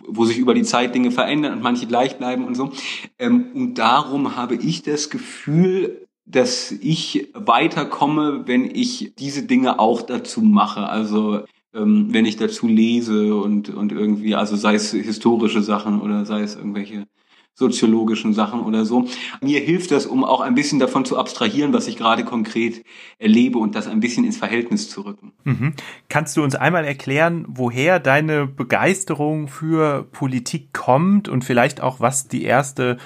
wo 0.06 0.24
sich 0.24 0.38
über 0.38 0.54
die 0.54 0.62
Zeit 0.62 0.94
Dinge 0.94 1.10
verändern 1.10 1.54
und 1.54 1.62
manche 1.62 1.86
gleich 1.86 2.16
bleiben 2.16 2.44
und 2.44 2.54
so. 2.54 2.70
Ähm, 3.18 3.46
und 3.54 3.74
darum 3.74 4.36
habe 4.36 4.54
ich 4.54 4.82
das 4.82 5.10
Gefühl, 5.10 6.06
dass 6.26 6.70
ich 6.70 7.28
weiterkomme, 7.34 8.44
wenn 8.46 8.64
ich 8.72 9.14
diese 9.18 9.42
Dinge 9.42 9.80
auch 9.80 10.02
dazu 10.02 10.42
mache. 10.42 10.88
Also 10.88 11.40
ähm, 11.74 12.08
wenn 12.10 12.24
ich 12.24 12.36
dazu 12.36 12.66
lese 12.66 13.34
und, 13.34 13.68
und 13.70 13.92
irgendwie, 13.92 14.34
also 14.34 14.56
sei 14.56 14.74
es 14.74 14.92
historische 14.92 15.62
Sachen 15.62 16.00
oder 16.00 16.24
sei 16.24 16.40
es 16.42 16.56
irgendwelche 16.56 17.06
soziologischen 17.54 18.32
Sachen 18.32 18.60
oder 18.60 18.84
so. 18.84 19.06
Mir 19.42 19.60
hilft 19.60 19.90
das, 19.90 20.06
um 20.06 20.24
auch 20.24 20.40
ein 20.40 20.54
bisschen 20.54 20.78
davon 20.78 21.04
zu 21.04 21.18
abstrahieren, 21.18 21.72
was 21.72 21.88
ich 21.88 21.96
gerade 21.96 22.24
konkret 22.24 22.84
erlebe 23.18 23.58
und 23.58 23.74
das 23.74 23.86
ein 23.86 24.00
bisschen 24.00 24.24
ins 24.24 24.38
Verhältnis 24.38 24.88
zu 24.88 25.02
rücken. 25.02 25.32
Mhm. 25.44 25.74
Kannst 26.08 26.36
du 26.36 26.42
uns 26.42 26.54
einmal 26.54 26.84
erklären, 26.84 27.44
woher 27.48 28.00
deine 28.00 28.46
Begeisterung 28.46 29.48
für 29.48 30.04
Politik 30.10 30.72
kommt 30.72 31.28
und 31.28 31.44
vielleicht 31.44 31.82
auch, 31.82 32.00
was 32.00 32.28
die 32.28 32.44
erste 32.44 32.96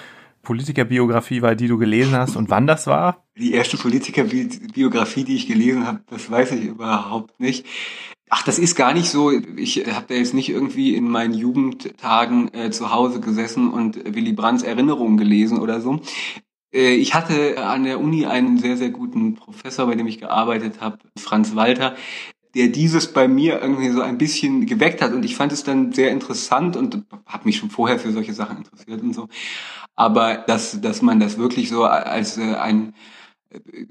Politikerbiografie 0.43 1.43
war, 1.43 1.57
die 1.57 1.67
du 1.67 1.77
gelesen 1.77 2.15
hast 2.15 2.37
und 2.37 2.51
wann 2.51 2.67
das 2.67 2.87
war? 2.87 3.25
Die 3.37 3.53
erste 3.53 3.77
Politikerbiografie, 3.77 5.25
die 5.25 5.35
ich 5.35 5.49
gelesen 5.49 5.87
habe, 5.87 6.01
das 6.09 6.31
weiß 6.31 6.53
ich 6.53 6.67
überhaupt 6.67 7.41
nicht. 7.41 7.67
Ach, 8.31 8.43
das 8.43 8.59
ist 8.59 8.75
gar 8.75 8.95
nicht 8.95 9.11
so. 9.11 9.31
Ich 9.57 9.85
habe 9.87 10.07
da 10.09 10.15
jetzt 10.15 10.35
nicht 10.35 10.49
irgendwie 10.49 10.95
in 10.95 11.09
meinen 11.09 11.35
Jugendtagen 11.35 12.53
äh, 12.55 12.71
zu 12.71 12.91
Hause 12.91 13.21
gesessen 13.21 13.71
und 13.71 13.97
Willy 14.15 14.33
Brandts 14.33 14.63
Erinnerungen 14.63 15.19
gelesen 15.19 15.59
oder 15.59 15.81
so. 15.81 16.01
Äh, 16.73 16.95
ich 16.95 17.15
hatte 17.15 17.63
an 17.65 17.85
der 17.85 18.01
Uni 18.01 18.27
einen 18.27 18.59
sehr, 18.59 18.77
sehr 18.77 18.91
guten 18.91 19.35
Professor, 19.35 19.87
bei 19.87 19.95
dem 19.95 20.07
ich 20.07 20.19
gearbeitet 20.19 20.81
habe, 20.81 20.99
Franz 21.19 21.55
Walter, 21.55 21.97
der 22.55 22.69
dieses 22.69 23.13
bei 23.13 23.29
mir 23.29 23.61
irgendwie 23.61 23.91
so 23.91 24.01
ein 24.01 24.19
bisschen 24.19 24.67
geweckt 24.67 25.03
hat. 25.03 25.13
Und 25.13 25.25
ich 25.25 25.37
fand 25.37 25.53
es 25.53 25.65
dann 25.65 25.93
sehr 25.93 26.11
interessant 26.11 26.77
und 26.77 27.05
habe 27.27 27.45
mich 27.45 27.57
schon 27.59 27.71
vorher 27.71 27.99
für 27.99 28.13
solche 28.13 28.35
Sachen 28.35 28.59
interessiert 28.59 29.03
und 29.03 29.15
so. 29.15 29.29
Aber 29.97 30.37
dass, 30.39 30.81
dass 30.81 31.03
man 31.03 31.21
das 31.21 31.39
wirklich 31.39 31.69
so 31.69 31.85
als 31.85 32.39
äh, 32.39 32.55
ein 32.55 32.95
äh, 33.51 33.87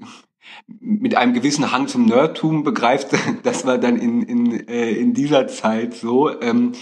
mit 0.66 1.16
einem 1.16 1.34
gewissen 1.34 1.72
Hang 1.72 1.88
zum 1.88 2.06
Nerdtum 2.06 2.64
begreift, 2.64 3.08
das 3.42 3.66
war 3.66 3.78
dann 3.78 3.96
in, 3.96 4.22
in, 4.22 4.68
äh, 4.68 4.92
in 4.92 5.14
dieser 5.14 5.46
Zeit 5.48 5.94
so. 5.94 6.40
Ähm, 6.40 6.72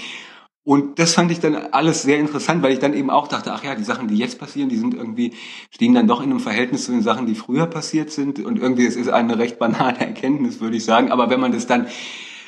und 0.65 1.01
das 1.01 1.15
fand 1.15 1.33
ich 1.33 1.41
dann 1.41 1.57
alles 1.57 2.03
sehr 2.03 2.21
interessant, 2.21 2.63
weil 2.63 2.73
ich 2.73 2.79
dann 2.79 2.95
eben 2.95 3.11
auch 3.11 3.27
dachte, 3.27 3.53
ach 3.53 3.65
ja, 3.65 3.75
die 3.75 3.83
Sachen, 3.83 4.07
die 4.07 4.17
jetzt 4.17 4.39
passieren, 4.39 4.69
die 4.69 4.77
sind 4.77 4.95
irgendwie, 4.95 5.33
stehen 5.71 5.93
dann 5.93 6.07
doch 6.07 6.23
in 6.23 6.31
einem 6.31 6.39
Verhältnis 6.39 6.85
zu 6.85 6.93
den 6.93 7.03
Sachen, 7.03 7.27
die 7.27 7.35
früher 7.35 7.67
passiert 7.67 8.13
sind. 8.13 8.39
Und 8.39 8.61
irgendwie, 8.61 8.87
es 8.87 8.95
ist 8.95 9.09
eine 9.09 9.39
recht 9.39 9.59
banale 9.59 9.99
Erkenntnis, 10.01 10.61
würde 10.61 10.77
ich 10.77 10.85
sagen. 10.85 11.11
Aber 11.11 11.31
wenn 11.31 11.41
man 11.41 11.51
das 11.51 11.67
dann 11.67 11.89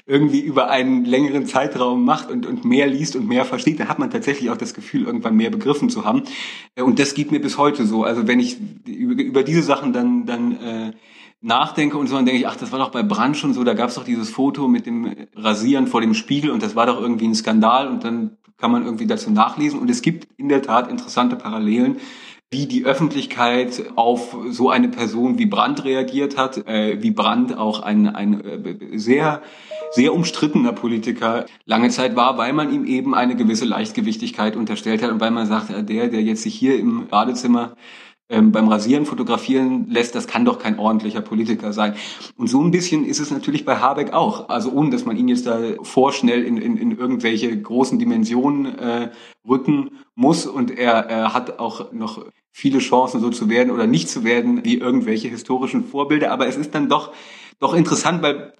irgendwie 0.07 0.41
über 0.41 0.69
einen 0.69 1.05
längeren 1.05 1.47
Zeitraum 1.47 2.05
macht 2.05 2.31
und, 2.31 2.45
und 2.45 2.65
mehr 2.65 2.87
liest 2.87 3.17
und 3.17 3.27
mehr 3.27 3.45
versteht, 3.45 3.81
dann 3.81 3.89
hat 3.89 3.99
man 3.99 4.11
tatsächlich 4.11 4.51
auch 4.51 4.57
das 4.57 4.75
Gefühl, 4.75 5.07
irgendwann 5.07 5.37
mehr 5.37 5.51
begriffen 5.51 5.89
zu 5.89 6.05
haben. 6.05 6.23
Und 6.79 6.99
das 6.99 7.15
geht 7.15 7.33
mir 7.33 7.41
bis 7.41 7.57
heute 7.57 7.87
so. 7.87 8.05
Also 8.05 8.27
wenn 8.27 8.39
ich 8.39 8.59
über, 8.87 9.23
über 9.23 9.43
diese 9.43 9.63
Sachen 9.63 9.95
dann, 9.95 10.27
dann 10.27 10.61
äh, 10.61 10.93
nachdenke 11.41 11.97
und 11.97 12.07
so, 12.09 12.17
dann 12.17 12.27
denke 12.27 12.41
ich, 12.41 12.47
ach, 12.47 12.57
das 12.57 12.71
war 12.71 12.79
doch 12.79 12.91
bei 12.91 13.03
Brand 13.03 13.37
schon 13.37 13.55
so, 13.55 13.65
da 13.65 13.73
gab 13.73 13.89
es 13.89 13.95
doch 13.95 14.05
dieses 14.05 14.29
Foto 14.29 14.69
mit 14.69 14.85
dem 14.85 15.27
Rasieren 15.35 15.87
vor 15.87 16.03
dem 16.03 16.15
Spiegel 16.15 16.51
und 16.51 16.63
das 16.63 16.77
war 16.77 16.87
doch 16.87 17.01
irgendwie 17.01 17.27
ein 17.27 17.35
Skandal 17.35 17.89
und 17.89 18.05
dann 18.05 18.37
kann 18.59 18.71
man 18.71 18.85
irgendwie 18.85 19.07
dazu 19.07 19.31
nachlesen. 19.31 19.79
Und 19.79 19.91
es 19.91 20.03
gibt 20.03 20.29
in 20.37 20.49
der 20.49 20.63
Tat 20.63 20.91
interessante 20.91 21.37
Parallelen 21.37 21.97
wie 22.55 22.67
die 22.67 22.85
Öffentlichkeit 22.85 23.83
auf 23.97 24.37
so 24.49 24.71
eine 24.71 24.89
Person 24.89 25.39
wie 25.39 25.47
Brandt 25.47 25.85
reagiert 25.85 26.37
hat, 26.37 26.69
äh, 26.69 27.03
wie 27.03 27.11
Brandt 27.11 27.59
auch 27.59 27.81
ein, 27.81 28.07
ein 28.07 28.41
äh, 28.45 28.97
sehr 28.97 29.43
sehr 29.91 30.13
umstrittener 30.13 30.73
Politiker 30.73 31.47
lange 31.67 31.89
Zeit 31.89 32.17
war, 32.17 32.37
weil 32.37 32.53
man 32.53 32.73
ihm 32.73 32.85
eben 32.85 33.15
eine 33.15 33.37
gewisse 33.37 33.65
Leichtgewichtigkeit 33.65 34.57
unterstellt 34.57 35.03
hat 35.03 35.11
und 35.11 35.21
weil 35.21 35.31
man 35.31 35.47
sagt, 35.47 35.71
der, 35.71 36.09
der 36.09 36.23
jetzt 36.23 36.43
sich 36.43 36.55
hier 36.55 36.79
im 36.79 37.07
Badezimmer 37.07 37.77
ähm, 38.29 38.53
beim 38.53 38.69
Rasieren 38.69 39.07
fotografieren 39.07 39.87
lässt, 39.89 40.15
das 40.15 40.27
kann 40.27 40.45
doch 40.45 40.59
kein 40.59 40.79
ordentlicher 40.79 41.21
Politiker 41.21 41.73
sein. 41.73 41.95
Und 42.37 42.49
so 42.49 42.61
ein 42.63 42.71
bisschen 42.71 43.05
ist 43.05 43.21
es 43.21 43.31
natürlich 43.31 43.65
bei 43.65 43.77
Habeck 43.77 44.13
auch. 44.13 44.49
Also 44.49 44.73
ohne, 44.73 44.91
dass 44.91 45.05
man 45.05 45.17
ihn 45.17 45.29
jetzt 45.29 45.47
da 45.47 45.61
vorschnell 45.83 46.43
in, 46.43 46.57
in, 46.57 46.77
in 46.77 46.99
irgendwelche 46.99 47.57
großen 47.57 47.99
Dimensionen 47.99 48.79
äh, 48.79 49.11
rücken 49.47 49.99
muss. 50.15 50.47
Und 50.47 50.71
er, 50.71 50.93
er 50.93 51.35
hat 51.35 51.59
auch 51.59 51.93
noch 51.93 52.25
viele 52.57 52.79
Chancen, 52.79 53.21
so 53.21 53.31
zu 53.31 53.51
werden 53.51 53.73
oder 53.73 53.89
nicht 53.89 54.09
zu 54.09 54.23
werden, 54.23 54.65
wie 54.65 54.79
irgendwelche 54.79 55.27
historischen 55.27 55.85
Vorbilder. 55.85 56.31
Aber 56.31 56.47
es 56.47 56.57
ist 56.57 56.73
dann 56.73 56.89
doch 56.89 57.13
doch 57.59 57.75
interessant, 57.75 58.23
weil 58.23 58.53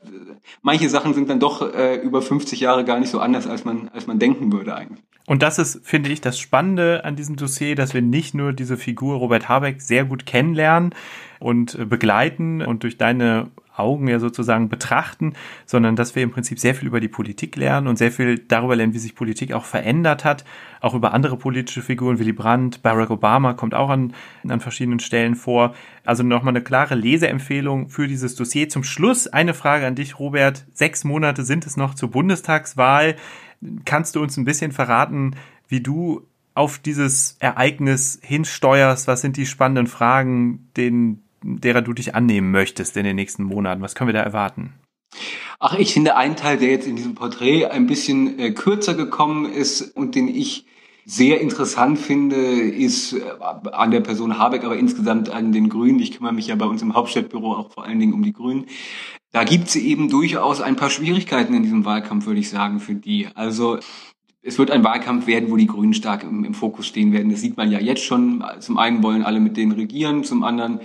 manche 0.63 0.89
Sachen 0.89 1.15
sind 1.15 1.31
dann 1.31 1.39
doch 1.39 1.63
äh, 1.75 1.97
über 1.97 2.21
50 2.21 2.59
Jahre 2.59 2.85
gar 2.85 2.99
nicht 2.99 3.11
so 3.11 3.21
anders, 3.21 3.47
als 3.47 3.65
man, 3.65 3.89
als 3.93 4.07
man 4.07 4.19
denken 4.19 4.53
würde 4.53 4.75
eigentlich. 4.75 5.03
Und 5.27 5.43
das 5.43 5.59
ist, 5.59 5.87
finde 5.87 6.11
ich, 6.11 6.21
das 6.21 6.39
Spannende 6.39 7.05
an 7.05 7.17
diesem 7.17 7.37
Dossier, 7.37 7.77
dass 7.77 7.95
wir 7.95 8.03
nicht 8.03 8.35
nur 8.35 8.53
diese 8.53 8.77
Figur 8.77 9.17
Robert 9.17 9.49
Habeck 9.49 9.81
sehr 9.81 10.05
gut 10.05 10.27
kennenlernen 10.27 10.95
und 11.39 11.77
äh, 11.77 11.85
begleiten 11.85 12.63
und 12.63 12.83
durch 12.83 12.99
deine 12.99 13.51
Augen 13.77 14.09
ja 14.09 14.19
sozusagen 14.19 14.69
betrachten, 14.69 15.35
sondern 15.67 15.97
dass 15.97 16.15
wir 16.15 16.23
im 16.23 16.31
Prinzip 16.31 16.59
sehr 16.59 16.75
viel 16.75 16.89
über 16.89 17.01
die 17.01 17.09
Politik 17.09 17.57
lernen 17.57 17.89
und 17.89 17.97
sehr 17.97 18.13
viel 18.13 18.39
darüber 18.39 18.77
lernen, 18.77 18.95
wie 18.95 18.99
sich 18.99 19.15
Politik 19.15 19.53
auch 19.53 19.65
verändert 19.65 20.25
hat, 20.25 20.45
auch 20.81 20.95
über 20.95 21.13
andere 21.13 21.37
politische 21.37 21.83
Figuren, 21.83 22.19
Willy 22.19 22.33
Brandt, 22.33 22.83
Barack 22.83 23.11
Obama 23.11 23.55
kommt 23.55 23.75
auch 23.75 23.91
an, 23.91 24.15
an 24.47 24.61
verschiedenen 24.61 25.01
Stellen 25.01 25.35
vor. 25.35 25.75
Also 26.05 26.23
nochmal 26.23 26.53
eine 26.53 26.63
klare 26.63 26.95
Leseempfehlung 26.95 27.89
für 27.89 28.07
dieses 28.07 28.35
Dossier. 28.35 28.69
Zum 28.69 28.85
Schluss 28.85 29.27
eine 29.27 29.55
Frage 29.55 29.87
an 29.87 29.95
dich, 29.95 30.19
Robert. 30.19 30.67
Sechs 30.73 31.05
Monate 31.05 31.45
sind 31.45 31.67
es 31.67 31.77
noch 31.77 31.95
zur 31.95 32.11
Bundestagswahl. 32.11 33.17
Kannst 33.85 34.15
du 34.15 34.23
uns 34.23 34.37
ein 34.37 34.45
bisschen 34.45 34.73
verraten, 34.73 35.37
wie 35.69 35.81
du 35.81 36.27
auf 36.55 36.79
dieses 36.79 37.37
Ereignis 37.41 38.21
hinsteuerst? 38.23 39.09
Was 39.09 39.21
sind 39.21 39.37
die 39.37 39.47
spannenden 39.47 39.87
Fragen, 39.87 40.71
denen, 40.77 41.24
derer 41.45 41.83
du 41.83 41.93
dich 41.93 42.15
annehmen 42.15 42.51
möchtest 42.51 42.97
in 42.97 43.05
den 43.05 43.17
nächsten 43.17 43.45
Monaten? 43.45 43.83
Was 43.83 43.95
können 43.95 44.09
wir 44.09 44.15
da 44.15 44.23
erwarten? 44.23 44.73
Ach, 45.61 45.79
ich 45.79 45.93
finde 45.93 46.17
einen 46.17 46.37
Teil, 46.37 46.59
der 46.59 46.71
jetzt 46.71 46.87
in 46.87 46.97
diesem 46.97 47.15
Porträt 47.15 47.67
ein 47.67 47.87
bisschen 47.87 48.39
äh, 48.39 48.51
kürzer 48.51 48.95
gekommen 48.95 49.51
ist 49.51 49.83
und 49.97 50.15
den 50.15 50.29
ich 50.29 50.67
sehr 51.07 51.41
interessant 51.41 51.99
finde, 51.99 52.37
ist 52.37 53.13
äh, 53.13 53.23
an 53.73 53.91
der 53.91 54.01
Person 54.01 54.39
Habeck, 54.39 54.65
aber 54.65 54.77
insgesamt 54.77 55.31
an 55.31 55.53
den 55.53 55.69
Grünen. 55.69 56.01
Ich 56.01 56.13
kümmere 56.17 56.33
mich 56.33 56.47
ja 56.49 56.57
bei 56.57 56.67
uns 56.67 56.83
im 56.83 56.95
Hauptstadtbüro 56.95 57.55
auch 57.55 57.73
vor 57.73 57.85
allen 57.85 57.99
Dingen 57.99 58.15
um 58.15 58.23
die 58.23 58.33
Grünen. 58.33 58.67
Da 59.33 59.45
gibt 59.45 59.69
es 59.69 59.77
eben 59.77 60.09
durchaus 60.09 60.61
ein 60.61 60.77
paar 60.77 60.91
Schwierigkeiten 60.91 61.55
in 61.55 61.63
diesem 61.63 61.85
Wahlkampf, 61.85 62.27
würde 62.27 62.41
ich 62.41 62.49
sagen, 62.49 62.81
für 62.81 62.95
die. 62.95 63.29
Also 63.35 63.79
es 64.43 64.59
wird 64.59 64.71
ein 64.71 64.85
Wahlkampf 64.85 65.27
werden, 65.27 65.51
wo 65.51 65.57
die 65.57 65.67
Grünen 65.67 65.95
stark 65.95 66.23
im, 66.23 66.45
im, 66.45 66.55
Fokus 66.55 66.87
stehen 66.87 67.13
werden. 67.13 67.31
Das 67.31 67.41
sieht 67.41 67.57
man 67.57 67.71
ja 67.71 67.81
jetzt 67.81 68.05
schon. 68.05 68.45
Zum 68.61 68.79
einen 68.79 69.03
wollen 69.03 69.23
alle 69.23 69.41
mit 69.41 69.57
denen 69.57 69.73
regieren, 69.73 70.25
zum 70.25 70.45
anderen 70.45 70.81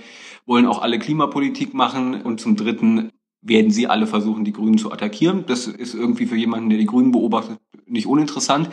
wollen 0.50 0.66
auch 0.66 0.82
alle 0.82 1.00
Klimapolitik 1.00 1.74
machen 1.74 2.22
und 2.22 2.42
zum 2.42 2.56
dritten 2.56 3.12
werden 3.42 3.72
sie 3.72 3.88
alle 3.88 4.08
versuchen, 4.08 4.44
die 4.44 4.52
Grünen 4.52 4.78
zu 4.78 4.92
attackieren. 4.92 5.46
Das 5.46 5.68
ist 5.68 5.94
irgendwie 5.94 6.26
für 6.26 6.36
jemanden, 6.36 6.70
der 6.70 6.80
die 6.80 6.88
Grünen 6.88 7.12
beobachtet, 7.12 7.60
nicht 7.86 8.08
uninteressant 8.08 8.70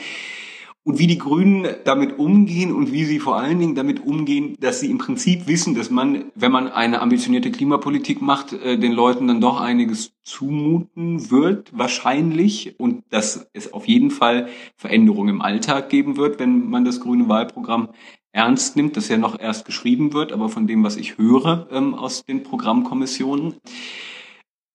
und 0.86 1.00
wie 1.00 1.08
die 1.08 1.18
Grünen 1.18 1.66
damit 1.84 2.16
umgehen 2.18 2.72
und 2.72 2.92
wie 2.92 3.04
sie 3.04 3.18
vor 3.18 3.36
allen 3.36 3.58
Dingen 3.58 3.74
damit 3.74 4.06
umgehen, 4.06 4.56
dass 4.60 4.78
sie 4.78 4.88
im 4.88 4.98
Prinzip 4.98 5.48
wissen, 5.48 5.74
dass 5.74 5.90
man, 5.90 6.26
wenn 6.36 6.52
man 6.52 6.68
eine 6.68 7.00
ambitionierte 7.00 7.50
Klimapolitik 7.50 8.22
macht, 8.22 8.52
äh, 8.52 8.78
den 8.78 8.92
Leuten 8.92 9.26
dann 9.26 9.40
doch 9.40 9.60
einiges 9.60 10.12
zumuten 10.22 11.28
wird, 11.30 11.76
wahrscheinlich, 11.76 12.78
und 12.78 13.02
dass 13.10 13.48
es 13.52 13.72
auf 13.72 13.88
jeden 13.88 14.12
Fall 14.12 14.48
Veränderungen 14.76 15.28
im 15.30 15.42
Alltag 15.42 15.88
geben 15.88 16.16
wird, 16.16 16.38
wenn 16.38 16.70
man 16.70 16.84
das 16.84 17.00
grüne 17.00 17.28
Wahlprogramm 17.28 17.88
ernst 18.36 18.76
nimmt, 18.76 18.96
das 18.96 19.08
ja 19.08 19.16
noch 19.16 19.40
erst 19.40 19.64
geschrieben 19.64 20.12
wird, 20.12 20.30
aber 20.30 20.48
von 20.48 20.66
dem, 20.66 20.84
was 20.84 20.96
ich 20.96 21.16
höre 21.16 21.66
ähm, 21.72 21.94
aus 21.94 22.24
den 22.24 22.42
Programmkommissionen. 22.42 23.54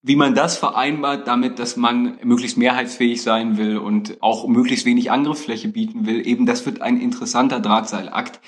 Wie 0.03 0.15
man 0.15 0.33
das 0.33 0.57
vereinbart 0.57 1.27
damit, 1.27 1.59
dass 1.59 1.77
man 1.77 2.17
möglichst 2.23 2.57
mehrheitsfähig 2.57 3.21
sein 3.21 3.57
will 3.57 3.77
und 3.77 4.17
auch 4.23 4.47
möglichst 4.47 4.87
wenig 4.87 5.11
Angriffsfläche 5.11 5.67
bieten 5.67 6.07
will, 6.07 6.25
eben 6.27 6.47
das 6.47 6.65
wird 6.65 6.81
ein 6.81 6.99
interessanter 6.99 7.59
Drahtseilakt, 7.59 8.41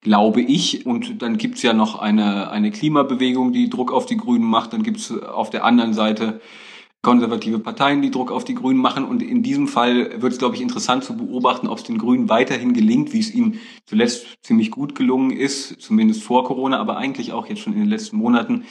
glaube 0.00 0.40
ich. 0.40 0.86
Und 0.86 1.20
dann 1.20 1.36
gibt's 1.36 1.60
ja 1.60 1.74
noch 1.74 1.98
eine, 1.98 2.50
eine 2.50 2.70
Klimabewegung, 2.70 3.52
die 3.52 3.68
Druck 3.68 3.92
auf 3.92 4.06
die 4.06 4.16
Grünen 4.16 4.46
macht. 4.46 4.72
Dann 4.72 4.82
gibt's 4.82 5.12
auf 5.12 5.50
der 5.50 5.64
anderen 5.64 5.92
Seite 5.92 6.40
konservative 7.04 7.60
Parteien, 7.60 8.02
die 8.02 8.10
Druck 8.10 8.32
auf 8.32 8.44
die 8.44 8.56
Grünen 8.56 8.80
machen. 8.80 9.04
Und 9.04 9.22
in 9.22 9.44
diesem 9.44 9.68
Fall 9.68 10.20
wird 10.20 10.32
es, 10.32 10.40
glaube 10.40 10.56
ich, 10.56 10.60
interessant 10.60 11.04
zu 11.04 11.16
beobachten, 11.16 11.68
ob 11.68 11.78
es 11.78 11.84
den 11.84 11.98
Grünen 11.98 12.28
weiterhin 12.28 12.72
gelingt, 12.74 13.12
wie 13.12 13.20
es 13.20 13.32
ihnen 13.32 13.60
zuletzt 13.86 14.26
ziemlich 14.42 14.72
gut 14.72 14.96
gelungen 14.96 15.30
ist, 15.30 15.80
zumindest 15.80 16.24
vor 16.24 16.42
Corona, 16.42 16.80
aber 16.80 16.96
eigentlich 16.96 17.32
auch 17.32 17.46
jetzt 17.46 17.60
schon 17.60 17.74
in 17.74 17.78
den 17.78 17.88
letzten 17.88 18.16
Monaten, 18.16 18.64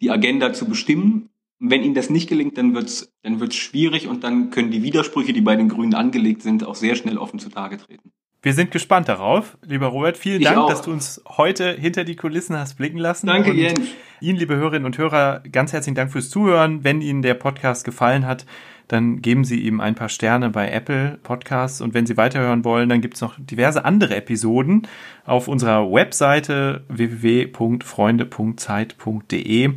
die 0.00 0.10
Agenda 0.10 0.54
zu 0.54 0.64
bestimmen 0.64 1.28
wenn 1.60 1.84
ihnen 1.84 1.94
das 1.94 2.08
nicht 2.08 2.28
gelingt, 2.28 2.56
dann 2.56 2.74
wird's 2.74 3.12
dann 3.22 3.38
wird's 3.38 3.56
schwierig 3.56 4.08
und 4.08 4.24
dann 4.24 4.50
können 4.50 4.70
die 4.70 4.82
Widersprüche, 4.82 5.34
die 5.34 5.42
bei 5.42 5.56
den 5.56 5.68
Grünen 5.68 5.94
angelegt 5.94 6.40
sind, 6.42 6.64
auch 6.64 6.74
sehr 6.74 6.96
schnell 6.96 7.18
offen 7.18 7.38
zutage 7.38 7.76
treten. 7.76 8.12
Wir 8.42 8.54
sind 8.54 8.70
gespannt 8.70 9.06
darauf, 9.08 9.58
lieber 9.62 9.88
Robert. 9.88 10.16
Vielen 10.16 10.40
ich 10.40 10.46
Dank, 10.46 10.56
auch. 10.56 10.70
dass 10.70 10.80
du 10.80 10.90
uns 10.90 11.22
heute 11.28 11.72
hinter 11.72 12.04
die 12.04 12.16
Kulissen 12.16 12.56
hast 12.56 12.78
blicken 12.78 12.96
lassen. 12.96 13.26
Danke, 13.26 13.52
Jens. 13.52 13.82
Ihnen, 14.20 14.38
liebe 14.38 14.56
Hörerinnen 14.56 14.86
und 14.86 14.96
Hörer, 14.96 15.42
ganz 15.52 15.74
herzlichen 15.74 15.94
Dank 15.94 16.10
fürs 16.10 16.30
Zuhören. 16.30 16.82
Wenn 16.82 17.02
Ihnen 17.02 17.20
der 17.20 17.34
Podcast 17.34 17.84
gefallen 17.84 18.26
hat, 18.26 18.46
dann 18.88 19.20
geben 19.22 19.44
Sie 19.44 19.60
ihm 19.60 19.80
ein 19.80 19.94
paar 19.94 20.08
Sterne 20.08 20.48
bei 20.50 20.68
Apple 20.70 21.18
Podcasts. 21.22 21.82
Und 21.82 21.94
wenn 21.94 22.06
Sie 22.06 22.16
weiterhören 22.16 22.64
wollen, 22.64 22.88
dann 22.88 23.00
gibt 23.02 23.14
es 23.14 23.20
noch 23.20 23.34
diverse 23.38 23.84
andere 23.84 24.16
Episoden 24.16 24.88
auf 25.24 25.46
unserer 25.46 25.92
Webseite 25.92 26.82
www.freunde.zeit.de 26.88 29.70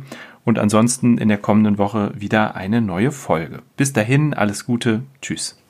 und 0.44 0.58
ansonsten 0.58 1.18
in 1.18 1.28
der 1.28 1.38
kommenden 1.38 1.78
Woche 1.78 2.10
wieder 2.14 2.56
eine 2.56 2.80
neue 2.80 3.12
Folge. 3.12 3.62
Bis 3.76 3.92
dahin, 3.92 4.34
alles 4.34 4.66
Gute, 4.66 5.04
tschüss. 5.22 5.63